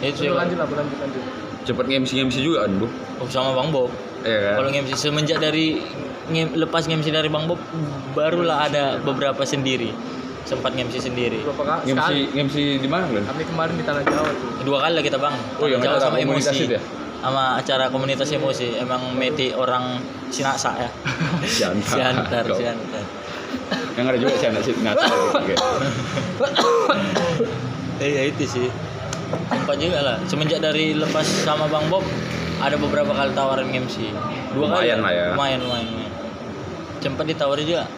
[0.00, 1.24] itu sih Itu lanjut lah, lanjut lanjut.
[1.62, 2.86] Cepet nge-MC juga kan, Bu?
[3.18, 4.54] oh, sama bang Bob Iya kan?
[4.54, 5.80] Kalau nge-MC semenjak dari
[6.28, 7.60] nge- lepas nge-MC dari Bang Bob
[8.12, 9.92] barulah ada beberapa sendiri.
[10.42, 11.40] Sempat nge-MC sendiri.
[11.42, 11.80] Berapa kali?
[11.86, 12.22] Nge-MC Sekali.
[12.30, 13.22] nge-MC di mana kan?
[13.26, 14.50] Kami kemarin di Tanah Jawa tuh.
[14.62, 15.36] Dua kali lah kita Bang.
[15.56, 16.64] Oh, yang Jauh acara sama emosi.
[16.66, 16.80] ya?
[17.20, 18.76] Sama acara komunitas emosi.
[18.76, 20.90] Emang meti orang Sinaksa ya.
[21.46, 21.84] Siantar.
[21.90, 22.44] Siantar.
[22.50, 23.04] Siantar.
[23.92, 24.74] Yang ada juga Siantar sih.
[24.80, 24.92] Nah,
[25.32, 25.54] oke.
[27.98, 28.68] Eh ya itu sih.
[29.30, 30.16] Sempat juga lah.
[30.26, 32.02] Semenjak dari lepas sama Bang Bob
[32.60, 34.12] ada beberapa kali tawaran MC.
[34.52, 34.90] Dua kali.
[34.92, 35.24] Lumayan lah ya.
[35.32, 36.12] Lumayan, lumayan, lumayan.
[37.00, 37.88] Sempat ditawari juga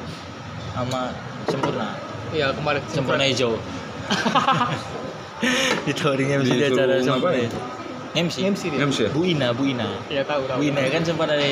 [0.73, 1.11] sama
[1.51, 1.99] Sempurna.
[2.31, 3.59] Iya, kemarin Sempurna hijau.
[5.87, 7.51] Ditawarin MC di acara ngapain?
[7.51, 7.81] Sempurna.
[8.13, 8.37] MC.
[8.45, 8.79] MC dia.
[8.85, 9.11] MC ya?
[9.11, 9.89] Bu Ina, Bu Ina.
[10.13, 10.61] Iya, tahu tahu.
[10.61, 11.49] Bu Ina kan sempat ada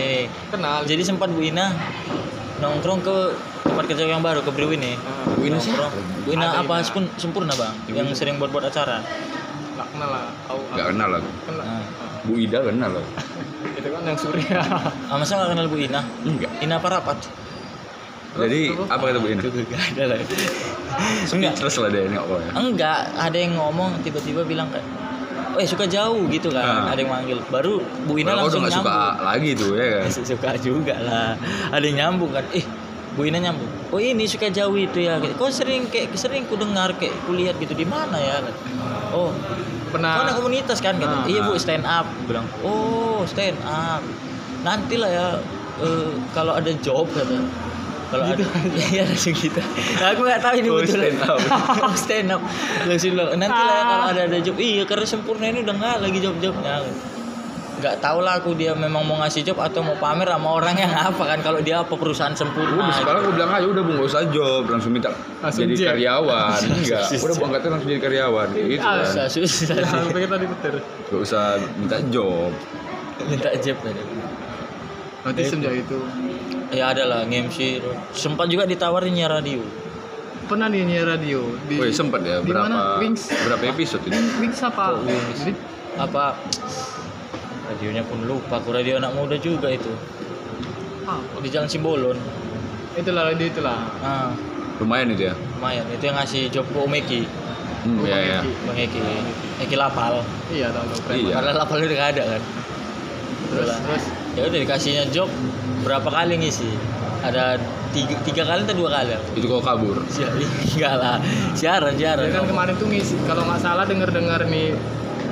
[0.52, 0.84] Kenal.
[0.84, 1.72] Jadi sempat Bu Ina
[2.60, 3.16] nongkrong ke
[3.64, 4.96] tempat kerja yang baru ke Brewin nih.
[5.00, 5.58] Ah, Bu Ina.
[6.28, 9.00] Bu Ina apa pun sempurna bang, yang sering buat-buat acara.
[9.80, 10.24] Nggak kenal lah.
[10.44, 10.60] Tahu.
[10.76, 11.20] Gak kenal lah.
[11.48, 11.64] Kenal.
[11.64, 11.82] Nah.
[12.20, 13.04] Bu Ida kenal lah.
[13.80, 14.60] Itu kan yang Surya.
[15.08, 16.00] Ah, masa nggak kenal Bu Ina?
[16.20, 16.52] Enggak.
[16.60, 17.18] Ina Parapat.
[18.30, 19.40] Jadi Terus, apa kata Bu Ina?
[19.42, 20.18] Gak ada lah.
[21.32, 22.20] Enggak, Terus lah dia ya.
[22.54, 23.00] enggak.
[23.16, 24.84] Ada yang ngomong tiba-tiba bilang kayak,
[25.56, 26.62] eh suka jauh gitu kan.
[26.62, 26.92] Ah.
[26.92, 27.38] Ada yang manggil.
[27.48, 29.24] Baru Bu Ina kau langsung gak suka nyambung.
[29.24, 30.04] lagi tuh ya kan?
[30.30, 31.28] suka juga lah
[31.72, 32.62] ada yang nyambung kan eh
[33.20, 33.68] Bu Ina nyambung.
[33.92, 37.76] Oh ini suka jauh itu ya kok sering kayak sering ku dengar kayak kulihat gitu
[37.76, 38.40] di mana ya
[39.12, 39.28] oh
[39.92, 40.16] Pernah.
[40.16, 41.60] kau anak komunitas kan gitu Nah, iya bu nah.
[41.60, 42.08] stand up.
[42.24, 42.48] Bilang.
[42.64, 44.00] Oh stand up.
[44.64, 45.26] Nanti lah ya
[45.84, 47.44] eh, kalau ada job kata.
[48.08, 48.40] Kalau ada
[48.88, 49.60] iya langsung gitu.
[50.00, 50.96] Nah, aku nggak tahu ini Oh, betul.
[51.04, 51.38] stand up.
[51.84, 52.40] oh stand up.
[52.88, 54.56] Langsung bilang nanti lah ya kalau ada ada job.
[54.56, 56.80] Iya karena sempurna ini udah nggak lagi job jobnya
[57.80, 60.92] nggak tahu lah aku dia memang mau ngasih job atau mau pamer sama orang yang
[60.92, 61.38] apa kan.
[61.40, 64.62] Kalau dia apa perusahaan sempurna Udah sekarang gue bilang aja udah bu nggak usah job.
[64.66, 65.86] Langsung minta Langsung jadi jet.
[65.90, 66.60] karyawan.
[66.76, 68.48] Enggak udah bu angkatnya langsung jadi karyawan.
[68.50, 69.00] Kayak gitu kan.
[69.02, 69.96] susah susah Ya, sih.
[69.96, 70.74] aku pikir tadi betul.
[71.08, 71.42] gak usah
[71.74, 72.52] minta job.
[73.22, 74.00] Minta job tadi
[75.20, 75.98] Nanti semenjak itu.
[76.70, 79.60] Ya ada lah nge-MC sempat juga ditawarin nyiar radio.
[80.46, 81.44] Pernah di nyiar radio?
[81.62, 82.38] Di Woi sempet ya.
[82.38, 82.96] di berapa mana?
[82.96, 83.28] Wings.
[83.44, 84.16] berapa episode ini?
[84.38, 84.96] Wings apa?
[84.98, 85.38] Wings?
[85.40, 85.52] Jadi
[85.92, 86.38] apa
[87.70, 88.58] radionya pun lupa.
[88.58, 89.90] Aku radio anak muda juga itu.
[91.02, 91.38] Apa?
[91.40, 92.18] di Jalan Simbolon.
[92.92, 93.78] Itulah radio itulah.
[94.00, 94.30] ah.
[94.78, 95.34] Lumayan itu ya?
[95.56, 95.84] Lumayan.
[95.90, 97.22] Itu yang ngasih job ke Om Eki.
[97.80, 98.50] Hmm, Oh, ya Bang ya Eki.
[98.66, 99.00] Bang Eki.
[99.60, 100.14] Eki Lapal.
[100.50, 100.86] Iya tahu.
[101.10, 101.34] Iya.
[101.34, 102.42] padahal Lapal udah gak ada kan?
[102.42, 103.78] Terus Udah lah.
[103.82, 104.04] terus?
[104.30, 105.28] Ya udah dikasihnya job
[105.82, 106.70] berapa kali ngisi?
[107.20, 107.60] Ada
[107.92, 110.00] tiga, tiga kali atau dua kali itu kau kabur.
[110.72, 111.16] Enggak lah.
[111.52, 112.24] Siaran siaran.
[112.24, 113.16] Dia kan kemarin tuh ngisi.
[113.28, 114.72] Kalau nggak salah denger dengar nih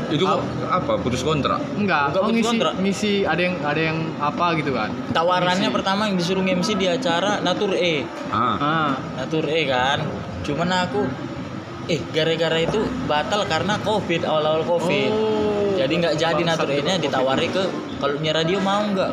[0.08, 0.92] Itu kok apa?
[0.98, 1.60] Putus kontrak?
[1.76, 2.72] enggak Enggak oh, putus ngisi kontrak.
[2.80, 7.38] ngisi ada yang ada yang apa gitu kan Tawarannya pertama yang disuruh MC di acara
[7.40, 8.04] Natur E.
[8.28, 8.56] Ah.
[8.58, 10.00] ah Natur E kan.
[10.42, 11.04] Cuman aku
[11.88, 15.10] eh gara-gara itu batal karena Covid awal-awal Covid.
[15.10, 15.72] Oh.
[15.72, 17.62] Jadi nggak jadi Natur E-nya itu ditawari ke
[17.96, 19.10] kalau punya radio mau nggak?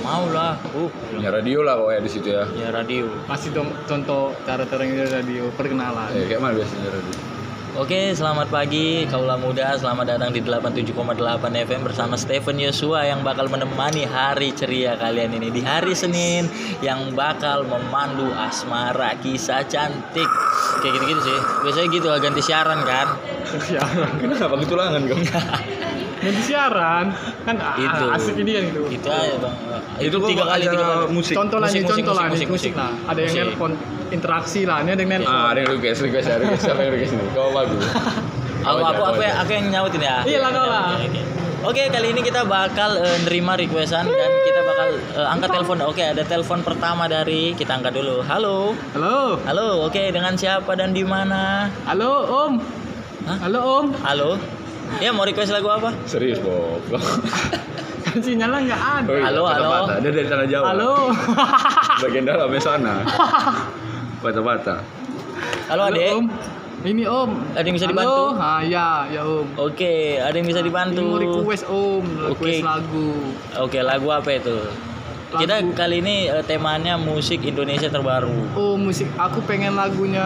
[0.00, 0.54] Mau lah.
[0.70, 0.86] Uh,
[1.18, 2.46] Ya radio lah pokoknya di situ ya.
[2.54, 3.10] ya radio.
[3.26, 7.14] kasih dong contoh cara cara yang radio perkenalan Eh, kayak mana biasanya radio?
[7.76, 9.76] Oke, selamat pagi kaulah muda.
[9.76, 10.96] Selamat datang di 87,8
[11.44, 16.48] FM bersama Stephen Yosua yang bakal menemani hari ceria kalian ini di hari Senin
[16.80, 20.24] yang bakal memandu asmara kisah cantik.
[20.80, 21.38] Kayak gitu-gitu sih.
[21.68, 23.12] Biasanya gitu ganti siaran kan.
[23.68, 25.20] siaran Kenapa ketulangan kau?
[26.26, 27.06] nanti siaran
[27.42, 28.04] kan ah, Itu.
[28.12, 29.54] asik ini kan gitu Itu aja, Bang.
[29.98, 31.14] Itu tiga kali tiga kali.
[31.14, 31.34] musik.
[31.34, 33.72] contoh lah Musik, nih musik, contoh lah musik, musik, musik lah ada yang nelpon
[34.08, 36.62] interaksi lah ini ada yang nelpon Ah, ada yang request, request ya, request.
[36.62, 37.24] Siapa yang request ini?
[37.30, 37.76] Kau apa aku?
[38.58, 40.16] Aku aku aku, yang- aku yang nyautin ya.
[40.22, 40.84] Iya lah, kau lah.
[41.64, 45.76] Oke, kali ini kita bakal eh, nerima requestan dan kita bakal eh, angkat telepon.
[45.84, 48.22] Oke, ada telepon pertama dari kita angkat dulu.
[48.22, 48.74] Halo.
[48.92, 51.66] halo Halo, oke dengan siapa dan di mana?
[51.82, 52.52] halo om
[53.24, 53.38] Hah?
[53.40, 54.30] halo om Halo.
[54.96, 55.92] Ya mau request lagu apa?
[56.04, 56.80] Serius, Bob.
[58.06, 59.50] kan sinyalnya nggak ada Oh, iya, Halo, halo.
[59.68, 59.96] patah-patah.
[60.00, 60.64] Dia dari tanah Jawa.
[60.68, 60.92] halo
[62.02, 62.94] Bagian dalamnya sana.
[64.22, 64.78] Patah-patah.
[65.66, 66.12] Halo, Adek.
[66.14, 66.26] om
[66.82, 67.98] ini om Ada yang bisa Halo?
[67.98, 68.24] dibantu?
[68.38, 71.02] ah ya ya om Oke, ada yang bisa ini dibantu.
[71.04, 72.64] mau request om request Oke.
[72.64, 73.08] lagu
[73.58, 74.56] Oke, lagu apa itu?
[75.36, 75.72] Kita Lagu.
[75.76, 78.56] kali ini eh, temanya musik Indonesia terbaru.
[78.56, 80.24] oh musik aku pengen lagunya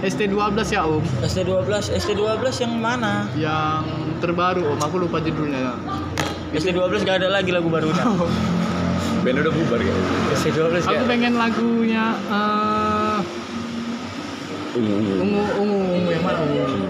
[0.00, 3.26] ST12 ya om ST12, ST12 yang mana?
[3.34, 3.82] yang
[4.22, 5.74] terbaru om aku lupa judulnya
[6.54, 8.02] ST12 gak ada lagi lagu barunya.
[9.20, 9.94] Band udah bubar ya.
[10.32, 12.89] ST12 aku pengen lagunya eh
[14.70, 15.14] Ungu, ungu.
[15.18, 16.86] ungu ungu ungu yang mana ungu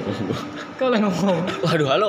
[0.76, 2.08] kau yang ngomong Waduh, halo.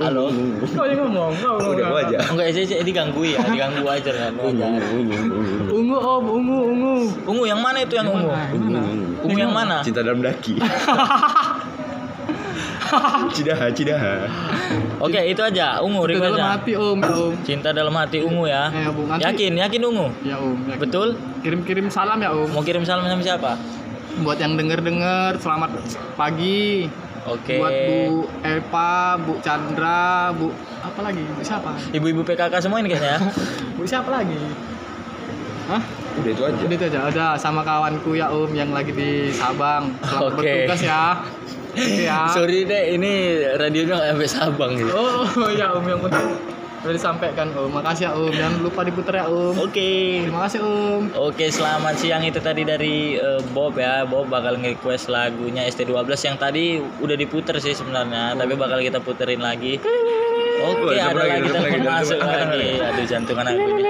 [0.00, 0.22] halo.
[0.32, 0.66] Ungu, ungu.
[0.72, 2.16] kau yang ngomong kau Udah ngomong gua aja.
[2.32, 4.32] Enggak, saya diganggu ya, diganggu aja kan.
[4.40, 5.64] Ungu, ungu, ungu, ungu.
[5.68, 6.92] ungu om ungu ungu
[7.28, 8.32] Ungu yang mana itu yang ungu.
[9.24, 9.84] Ungu yang mana?
[9.84, 10.56] Cinta dalam daki.
[13.30, 14.14] Cidaha, cidaha.
[14.98, 15.80] Oke, itu aja.
[15.80, 16.48] Ungu Itu dalam requestnya.
[16.52, 18.68] hati om om Cinta dalam hati ungu ya.
[18.68, 19.06] ya Bung.
[19.06, 20.06] Nanti- Yakin, yakin ungu.
[20.22, 20.76] ya om ya.
[20.76, 21.08] Betul?
[21.40, 23.52] kirim-kirim salam ya om Mau kirim salam sama siapa?
[24.16, 25.74] buat yang denger-denger selamat
[26.14, 26.86] pagi
[27.26, 27.58] Oke.
[27.58, 28.00] buat Bu
[28.40, 31.18] Epa, Bu Chandra, Bu apa lagi?
[31.26, 31.74] Bu siapa?
[31.90, 33.20] Ibu-ibu PKK semua ini kayaknya ya.
[33.76, 34.38] Bu siapa lagi?
[35.66, 35.82] Hah?
[36.14, 36.60] Udah itu aja.
[36.60, 37.00] Udah itu aja.
[37.04, 39.90] Ada sama kawanku ya Om yang lagi di Sabang.
[40.00, 40.46] Selamat Oke.
[40.46, 41.02] bertugas ya.
[41.74, 42.30] Ya.
[42.30, 44.94] Sorry deh, ini radionya nggak sampai Sabang gitu.
[44.94, 47.80] Oh, ya Om yang penting udah disampaikan Om.
[47.80, 48.30] Makasih ya Om.
[48.30, 49.56] Jangan lupa diputar ya Om.
[49.56, 50.22] Oke.
[50.28, 51.02] Terima kasih Om.
[51.16, 54.04] Oke, selamat siang itu tadi dari eh, Bob ya.
[54.04, 59.40] Bob bakal nge-request lagunya ST12 yang tadi udah diputer sih sebenarnya, tapi bakal kita puterin
[59.40, 59.80] lagi.
[60.64, 62.56] Oke, Wah, ada coba lagi, lagi telepon masuk lagi.
[62.56, 62.72] lagi.
[62.80, 63.84] Aduh, jantungan aku ini.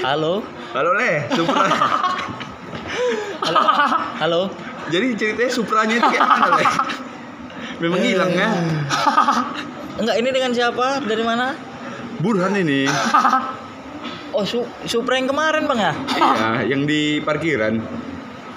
[0.00, 0.34] Halo?
[0.72, 1.64] Halo Le, Supra.
[3.44, 3.60] Halo?
[4.22, 4.42] Halo?
[4.86, 6.64] Jadi ceritanya Supranya itu kayak mana Le?
[7.76, 8.48] Memang hilang ya.
[10.00, 11.00] Enggak, ini dengan siapa?
[11.04, 11.56] Dari mana?
[12.20, 12.88] Burhan ini.
[14.36, 15.96] Oh, Su Supra yang kemarin, Bang ya?
[16.12, 17.80] Iya, yang di parkiran.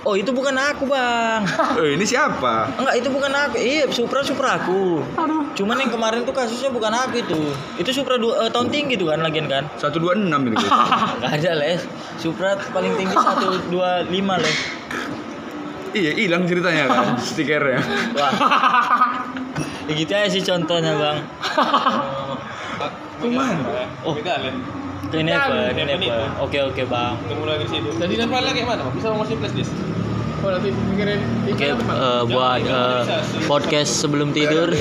[0.03, 1.47] Oh, itu bukan aku, Bang.
[1.79, 2.67] Eh, ini siapa?
[2.75, 3.55] Enggak, itu bukan aku.
[3.55, 4.99] Iya, Supra Supra aku.
[5.15, 5.47] Aduh.
[5.55, 7.39] Cuman yang kemarin tuh kasusnya bukan aku itu.
[7.79, 9.71] Itu Supra dua, eh, tahun tinggi tuh kan lagian kan?
[9.79, 10.55] 126 ini.
[10.59, 10.67] guys.
[11.23, 11.81] Gak ada les.
[12.19, 14.57] Supra paling tinggi 125 les.
[15.93, 17.81] Iya, hilang ceritanya kan stikernya.
[18.15, 18.31] Wah.
[19.89, 21.17] Ya gitu aja sih contohnya bang.
[23.19, 23.63] Ke mana?
[24.05, 24.13] Oh.
[24.15, 26.29] Ke Never, Never.
[26.45, 27.13] Oke oke bang.
[27.97, 28.85] Jadi nanti lagi mana?
[28.93, 29.73] Bisa masih flash disk.
[30.39, 30.55] Oh
[31.49, 31.75] Oke eh,
[32.25, 33.01] buat eh,
[33.43, 34.71] podcast sebelum tidur.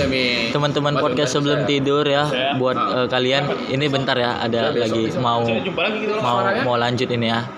[0.48, 3.42] Teman-teman podcast sebelum tidur ya buat eh, kalian.
[3.68, 5.42] Ini bentar ya ada lagi mau
[6.20, 7.42] mau mau lanjut ini ya.
[7.42, 7.50] Oh.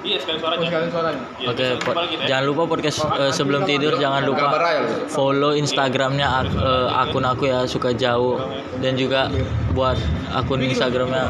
[1.46, 1.92] Oke, po-
[2.24, 4.48] jangan lupa podcast eh, sebelum tidur jangan lupa
[5.06, 8.40] follow Instagramnya ak- eh, akun aku ya suka jauh.
[8.78, 9.28] Dan juga
[9.70, 11.28] buat akun Instagramnya.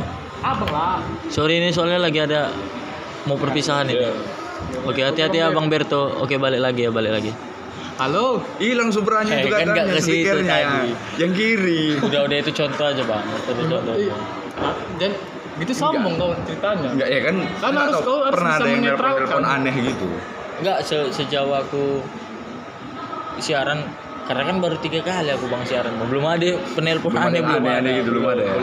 [1.28, 2.48] Sorry ini soalnya lagi ada
[3.22, 4.38] mau perpisahan ini.
[4.82, 6.16] Oke hati-hati ya Bang Berto.
[6.18, 7.32] Oke balik lagi ya balik lagi.
[7.96, 8.40] Halo.
[8.56, 10.52] Hilang Supranya Eh, itu kan nggak katanya ke situ stikernya.
[10.56, 10.90] tadi.
[11.18, 11.82] Yang kiri.
[12.00, 13.24] Udah udah itu contoh aja Bang.
[13.44, 13.94] Itu contoh.
[13.94, 14.14] Iya.
[14.96, 15.10] Dan
[15.58, 16.88] gitu sombong kau ceritanya.
[16.90, 17.34] Enggak ya kan?
[17.60, 20.06] Kan harus- tahu, kau harus pernah bisa ada yang telepon aneh gitu.
[20.58, 21.84] Enggak se sejauh aku
[23.36, 23.84] siaran
[24.24, 26.44] karena kan baru tiga kali aku bang siaran belum ada
[26.76, 27.88] penelpon Belum ada aneh belum ada.
[27.90, 28.54] gitu, belum ada ya?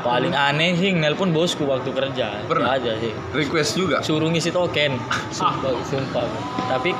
[0.00, 2.74] Paling aneh sih nelpon bosku waktu kerja Pernah?
[2.74, 3.96] Itu aja sih Request juga.
[4.00, 4.96] suruh ngisi token
[5.30, 6.24] sumpah, sumpah.
[6.66, 6.96] tapi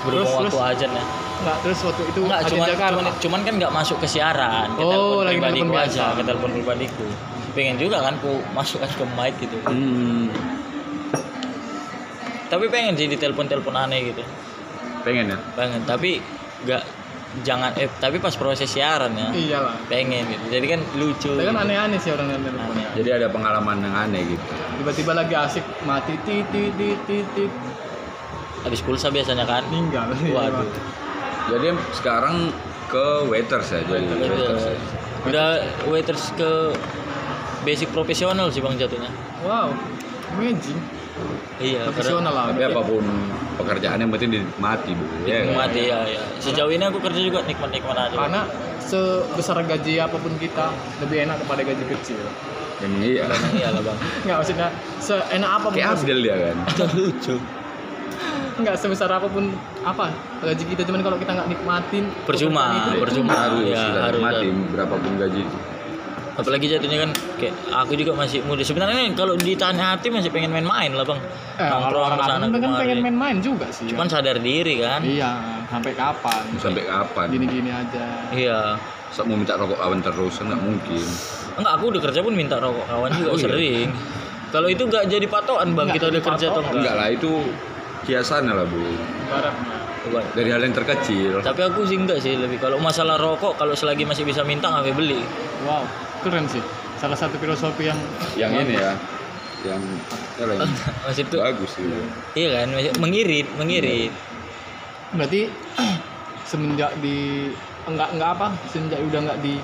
[0.00, 1.04] berhubung Terus, waktu ajan ya
[1.38, 2.90] Enggak, terus waktu itu Enggak, cuman, Jakarta.
[2.92, 4.68] cuman, cuman kan nggak masuk ke siaran.
[4.74, 5.86] Ke Oh, telepon lagi pribadiku telepon biasa.
[5.94, 7.06] aja, ke telepon pribadiku.
[7.48, 9.56] Pengen juga kan ku masukkan ke mic gitu.
[9.64, 10.26] Hmm,
[12.48, 14.22] Tapi pengen sih di telepon-telepon aneh gitu.
[15.00, 15.38] pengen ya.
[15.54, 16.18] Pengen, tapi
[16.64, 16.82] nggak
[17.44, 19.28] jangan eh tapi pas proses siaran ya.
[19.30, 19.76] Iyalah.
[19.86, 20.44] Pengen gitu.
[20.48, 21.32] Jadi kan lucu.
[21.36, 21.64] Tapi kan gitu.
[21.68, 22.72] aneh-aneh sih orang yang telepon.
[22.72, 22.86] Aneh.
[22.96, 24.44] Jadi ada pengalaman yang aneh gitu.
[24.80, 27.52] Tiba-tiba lagi asik mati tit tit tit tit tit
[28.64, 29.62] Habis pulsa biasanya kan.
[29.70, 30.10] meninggal.
[30.34, 30.66] Waduh.
[31.48, 32.52] Jadi sekarang
[32.88, 34.64] ke waiters ya jadi waiters.
[34.64, 34.76] ya.
[35.28, 35.48] Udah
[35.92, 36.72] waiters ke
[37.62, 39.12] basic profesional sih Bang jatuhnya.
[39.44, 39.76] Wow.
[40.36, 40.80] Amazing.
[41.58, 42.44] Iya, Profesional lah.
[42.54, 43.02] Tapi apa pun
[43.58, 45.04] pekerjaan yang penting dinikmati bu.
[45.26, 45.54] Ya, kan?
[45.58, 46.22] mati ya, ya.
[46.38, 48.14] Sejauh ini aku kerja juga nikmat-nikmat aja.
[48.14, 48.42] Karena
[48.78, 50.70] sebesar gaji apa pun kita
[51.04, 52.18] lebih enak daripada gaji kecil.
[52.78, 53.26] Emang iya.
[53.58, 53.98] Iya lah bang.
[54.24, 54.68] Enggak maksudnya
[55.02, 56.56] seenak apa pun Kayak Abdel dia kan.
[56.96, 57.36] lucu.
[58.58, 59.54] enggak sebesar apa pun
[59.86, 60.10] apa
[60.42, 63.30] gaji kita cuman kalau kita nggak nikmatin Percuma, itu, percuma.
[63.30, 64.66] harus ya, harus, nikmati harus.
[64.74, 65.42] berapapun gaji.
[66.38, 68.62] Apalagi jatuhnya kan kayak aku juga masih muda.
[68.62, 71.18] Sebenarnya kalau ditanya hati masih pengen main-main lah bang.
[71.58, 73.90] Eh, kalau orang ke sana abang kan pengen main-main juga sih.
[73.90, 75.02] Cuman sadar diri kan.
[75.02, 75.34] iya,
[75.66, 76.42] sampai kapan?
[76.56, 77.26] Sampai kapan?
[77.28, 78.06] Gini-gini aja.
[78.30, 78.78] Iya.
[79.10, 81.06] Sa- mau minta rokok kawan terus nggak mungkin.
[81.58, 83.42] Enggak, aku udah kerja pun minta rokok kawan juga Oh, iya?
[83.42, 83.88] sering.
[84.48, 86.78] Kalau itu nggak jadi patokan bang, Nggak kita udah kerja atau enggak.
[86.78, 87.30] Enggak lah itu
[88.06, 88.78] kiasannya lah bu.
[89.26, 89.76] Ibaratnya.
[89.98, 90.20] Coba.
[90.30, 91.42] Dari hal yang terkecil.
[91.42, 94.94] Tapi aku sih enggak sih lebih kalau masalah rokok kalau selagi masih bisa minta nggak
[94.94, 95.18] beli.
[95.66, 95.82] Wow,
[96.20, 96.62] keren sih.
[96.96, 97.98] Salah satu filosofi yang
[98.34, 98.92] Yang ini ya,
[99.64, 99.82] yang
[100.36, 100.66] ya.
[101.04, 101.86] Maksud itu bagus sih.
[102.34, 104.12] iya kan masih- mengirit, mengirit.
[105.10, 105.48] berarti
[106.50, 107.48] semenjak di
[107.84, 109.54] enggak enggak apa semenjak udah enggak di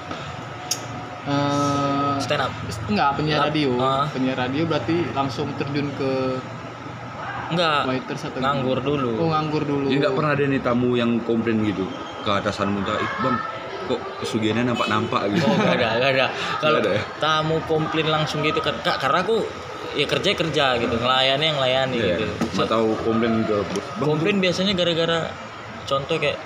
[1.25, 2.53] eh Stand up.
[2.87, 4.05] enggak penyiar radio ah.
[4.09, 6.37] penyiar radio berarti langsung terjun ke
[7.45, 7.85] Enggak.
[7.87, 8.89] waiters atau Nganggur gimana?
[8.91, 9.11] dulu.
[9.17, 11.85] oh nganggur dulu Jadi nggak pernah ada nih tamu yang komplain gitu
[12.21, 13.37] ke atasanmu entah itu bang
[13.85, 15.45] kok pesugihannya nampak-nampak gitu.
[15.45, 16.27] Oh, enggak ada, enggak ada.
[16.59, 17.01] Kalau ya?
[17.19, 19.45] tamu komplain langsung gitu kan Kak, karena aku
[19.95, 22.27] ya kerja kerja gitu, ngelayani yang layani Iya, gitu.
[22.59, 23.47] nggak tahu komplain.
[23.47, 25.31] Bang, Komplain biasanya gara-gara
[25.85, 26.39] contoh kayak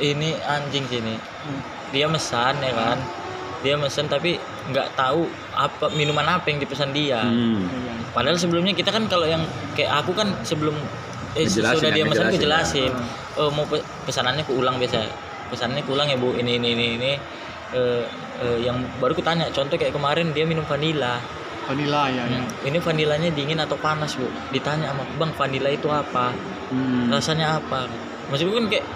[0.00, 1.14] ini anjing sini.
[1.14, 1.60] Hmm.
[1.90, 2.98] Dia mesan ya kan.
[3.58, 4.38] Dia mesen tapi
[4.70, 7.22] nggak tahu apa minuman apa yang dipesan dia.
[7.22, 7.66] Hmm.
[8.14, 9.42] Padahal sebelumnya kita kan kalau yang
[9.74, 10.74] kayak aku kan sebelum
[11.34, 12.92] eh, sudah ya, dia pesan aku jelasin.
[13.36, 15.27] Oh, mau pe- pesanannya ku ulang biasa.
[15.48, 16.32] Pesanannya ku ulang ya Bu.
[16.32, 17.12] Ini ini ini ini
[17.68, 18.00] Eh,
[18.40, 21.20] eh, yang baru ku tanya contoh kayak kemarin dia minum vanila.
[21.68, 22.40] vanilla ya, ya.
[22.64, 24.24] Ini vanilanya dingin atau panas, Bu?
[24.48, 26.32] Ditanya sama "Bang, vanila itu apa?
[26.72, 27.12] Hmm.
[27.12, 27.84] Rasanya apa?"
[28.32, 28.88] Maksudku kan kayak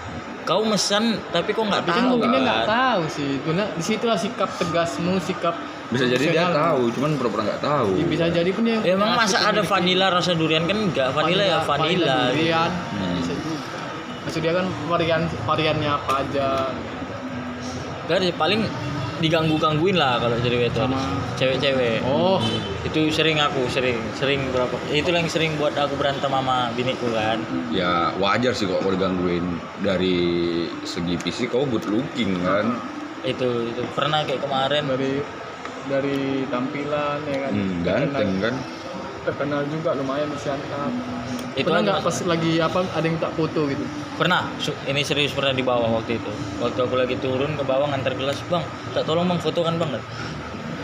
[0.42, 2.66] kau mesan tapi kok nggak kan tahu mungkin dia nggak kan?
[2.66, 5.54] tahu sih karena di situlah sikap tegasmu sikap
[5.86, 7.92] Bisa jadi dia tahu, cuman pura-pura nggak tahu.
[7.94, 11.44] Ya, bisa jadi pun dia Ya, emang masa ada vanila rasa durian kan enggak vanila
[11.44, 12.32] ya vanila.
[12.32, 13.20] durian Hmm.
[13.20, 13.32] bisa
[14.32, 16.48] juga maksud dia kan varian variannya apa aja
[18.02, 18.64] Gak ada paling
[19.22, 20.82] diganggu-gangguin lah kalau jadi waiter.
[20.82, 22.02] Sama- Cewek-cewek.
[22.02, 22.42] oh
[22.82, 24.74] Itu sering aku, sering, sering berapa.
[24.90, 27.38] Itu yang sering buat aku berantem sama biniku kan.
[27.70, 29.46] Ya wajar sih kok kalau digangguin
[29.78, 30.18] dari
[30.82, 32.74] segi fisik kau good looking kan.
[33.22, 35.22] Itu itu pernah kayak kemarin dari
[35.86, 36.18] dari
[36.50, 38.54] tampilan ya kan Hmm, ganteng kan.
[39.22, 40.90] terkenal juga lumayan di Siantar
[41.52, 43.84] itu pernah kan nggak pas lagi apa ada yang tak foto gitu?
[44.16, 44.48] Pernah.
[44.88, 46.32] Ini serius pernah di bawah waktu itu.
[46.60, 48.64] Waktu aku lagi turun ke bawah ngantar gelas bang
[48.96, 49.90] tak tolong bang foto kan bang.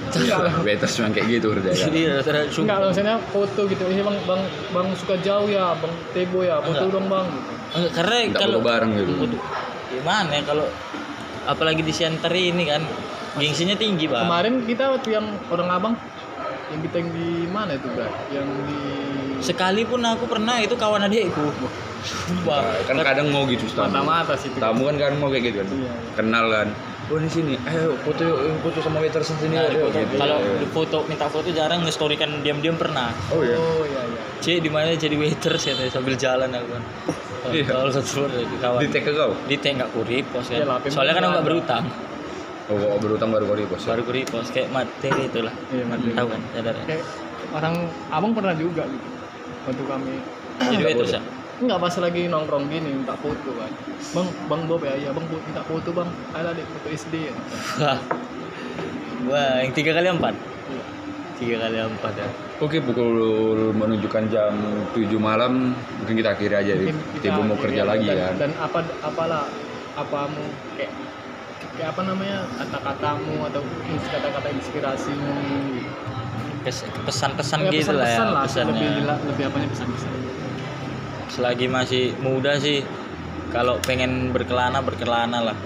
[0.09, 1.85] Enggak lah Waiters cuma kayak gitu kerjanya.
[1.93, 3.85] iya terus enggak maksudnya foto gitu.
[3.85, 6.97] Ini bang bang bang suka jauh ya bang Tebo ya foto Enggak.
[6.97, 7.27] dong bang.
[7.29, 7.51] Gitu.
[7.77, 9.13] Enggak, karena Nggak kalau bareng gitu.
[9.89, 10.67] Gimana ya kalau
[11.49, 12.85] apalagi di center ini kan
[13.41, 15.95] gengsinya tinggi bang kemarin kita waktu yang orang abang
[16.69, 18.81] yang kita yang di mana itu bro yang di
[19.41, 21.51] sekalipun aku pernah itu kawan adikku
[21.99, 22.63] Sumpah.
[22.63, 23.91] Nah, kan kadang mau gitu tamu.
[23.91, 24.57] mata-mata sih itu.
[24.57, 25.69] Tamu kan kan mau kayak gitu kan.
[25.69, 25.93] Iya.
[26.15, 26.69] Kenal kan.
[27.09, 29.57] Oh di sini, ayo foto yuk, foto sama waiters sini.
[29.57, 29.99] Nah, foto.
[29.99, 30.15] gitu.
[30.15, 33.57] kalau di foto minta foto jarang nge-storykan diam-diam pernah Oh iya.
[33.57, 36.85] oh iya iya C di mana jadi waiter sih sambil jalan aku kan
[37.49, 37.65] Iya.
[37.67, 39.33] kalau satu kawan Di tag ke kau.
[39.43, 41.85] di tag nggak ku repost kan Iya lah, soalnya kan aku nggak berutang
[42.69, 43.83] Oh, oh berutang baru kali bos.
[43.83, 46.13] baru ku repost kayak materi itulah iya materi.
[46.13, 47.03] tahu kan sadar kayak
[47.51, 47.75] orang
[48.09, 49.07] abang pernah juga gitu
[49.69, 50.15] waktu kami
[50.59, 51.15] jadi Nggak waiter boleh.
[51.15, 51.23] ya
[51.59, 53.67] Enggak pas lagi nongkrong gini minta foto kan.
[54.15, 56.07] Bang, Bang Bob ya, iya Bang minta foto Bang.
[56.31, 57.35] Ada dek foto SD ya.
[57.83, 57.99] Wah.
[59.27, 60.39] Wah, yang tiga kali empat.
[60.39, 60.83] Iya.
[61.35, 62.29] Tiga kali empat ya.
[62.63, 63.11] Oke, pukul
[63.75, 64.55] menunjukkan jam
[64.95, 66.73] 7 malam mungkin kita akhiri aja.
[66.79, 67.91] Mungkin kita Tiba mau kerja aja.
[67.91, 68.33] lagi dan, kan.
[68.39, 69.45] Dan apa apalah
[69.99, 70.47] apamu
[70.79, 70.95] kayak
[71.75, 73.63] kayak apa namanya kata-katamu atau
[74.15, 75.35] kata-kata inspirasimu
[75.75, 75.91] gitu.
[77.05, 78.19] Pesan-pesan Ya, gitu lah ya.
[78.25, 78.75] lah pesannya.
[78.75, 78.89] lebih
[79.25, 80.11] lebih apanya pesan-pesan.
[81.29, 82.83] Selagi masih muda sih
[83.49, 85.57] kalau pengen berkelana berkelana lah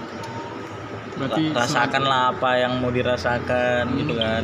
[1.13, 4.43] berarti Ra- rasakanlah apa yang mau dirasakan gitu kan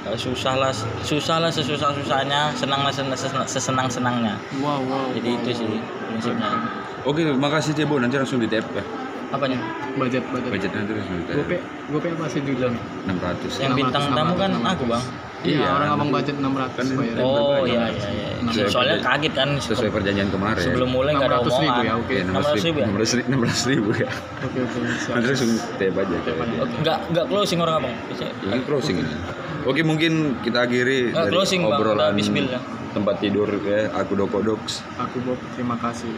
[0.00, 0.72] Kalau susah lah
[1.02, 2.92] susah lah sesusah susahnya senang lah
[3.46, 5.70] sesenang senangnya wow wow jadi itu sih
[6.06, 6.50] prinsipnya
[7.00, 7.96] Oke, makasih Cebo.
[7.96, 8.84] Nanti langsung di tap ya.
[9.30, 9.56] apanya
[9.94, 11.34] budget budget Budget nanti langsung di tap.
[11.38, 11.56] gope
[11.88, 12.68] gope apa sih dulu
[13.06, 13.56] 600.
[13.56, 14.72] yang 600, bintang tamu kan 600.
[14.72, 15.04] aku bang
[15.42, 18.08] iya Iya, orang abang nanti- budget 600 kan bayar tem- oh iya iya
[18.42, 20.60] iya soalnya kaget kan Sesuai perjanjian kemarin.
[20.60, 22.86] sebelum mulai nggak ada 600 ribu omongan ya oke Iya, 600 ribu ya?
[22.86, 24.10] 600 ribu, 600 ribu ya.
[24.40, 24.78] oke oke.
[25.10, 26.16] Nanti langsung tap aja.
[26.18, 26.54] tap aja.
[26.56, 29.14] Oh, nggak nggak closing orang abang Biasanya- Ini closing ini.
[29.60, 31.76] Oke, mungkin kita akhiri Nggak, dari closing, Bang.
[31.78, 32.60] obrolan ya.
[32.90, 33.92] tempat tidur ya.
[33.94, 34.82] Aku Dokodoks.
[34.96, 36.10] aku Bob terima kasih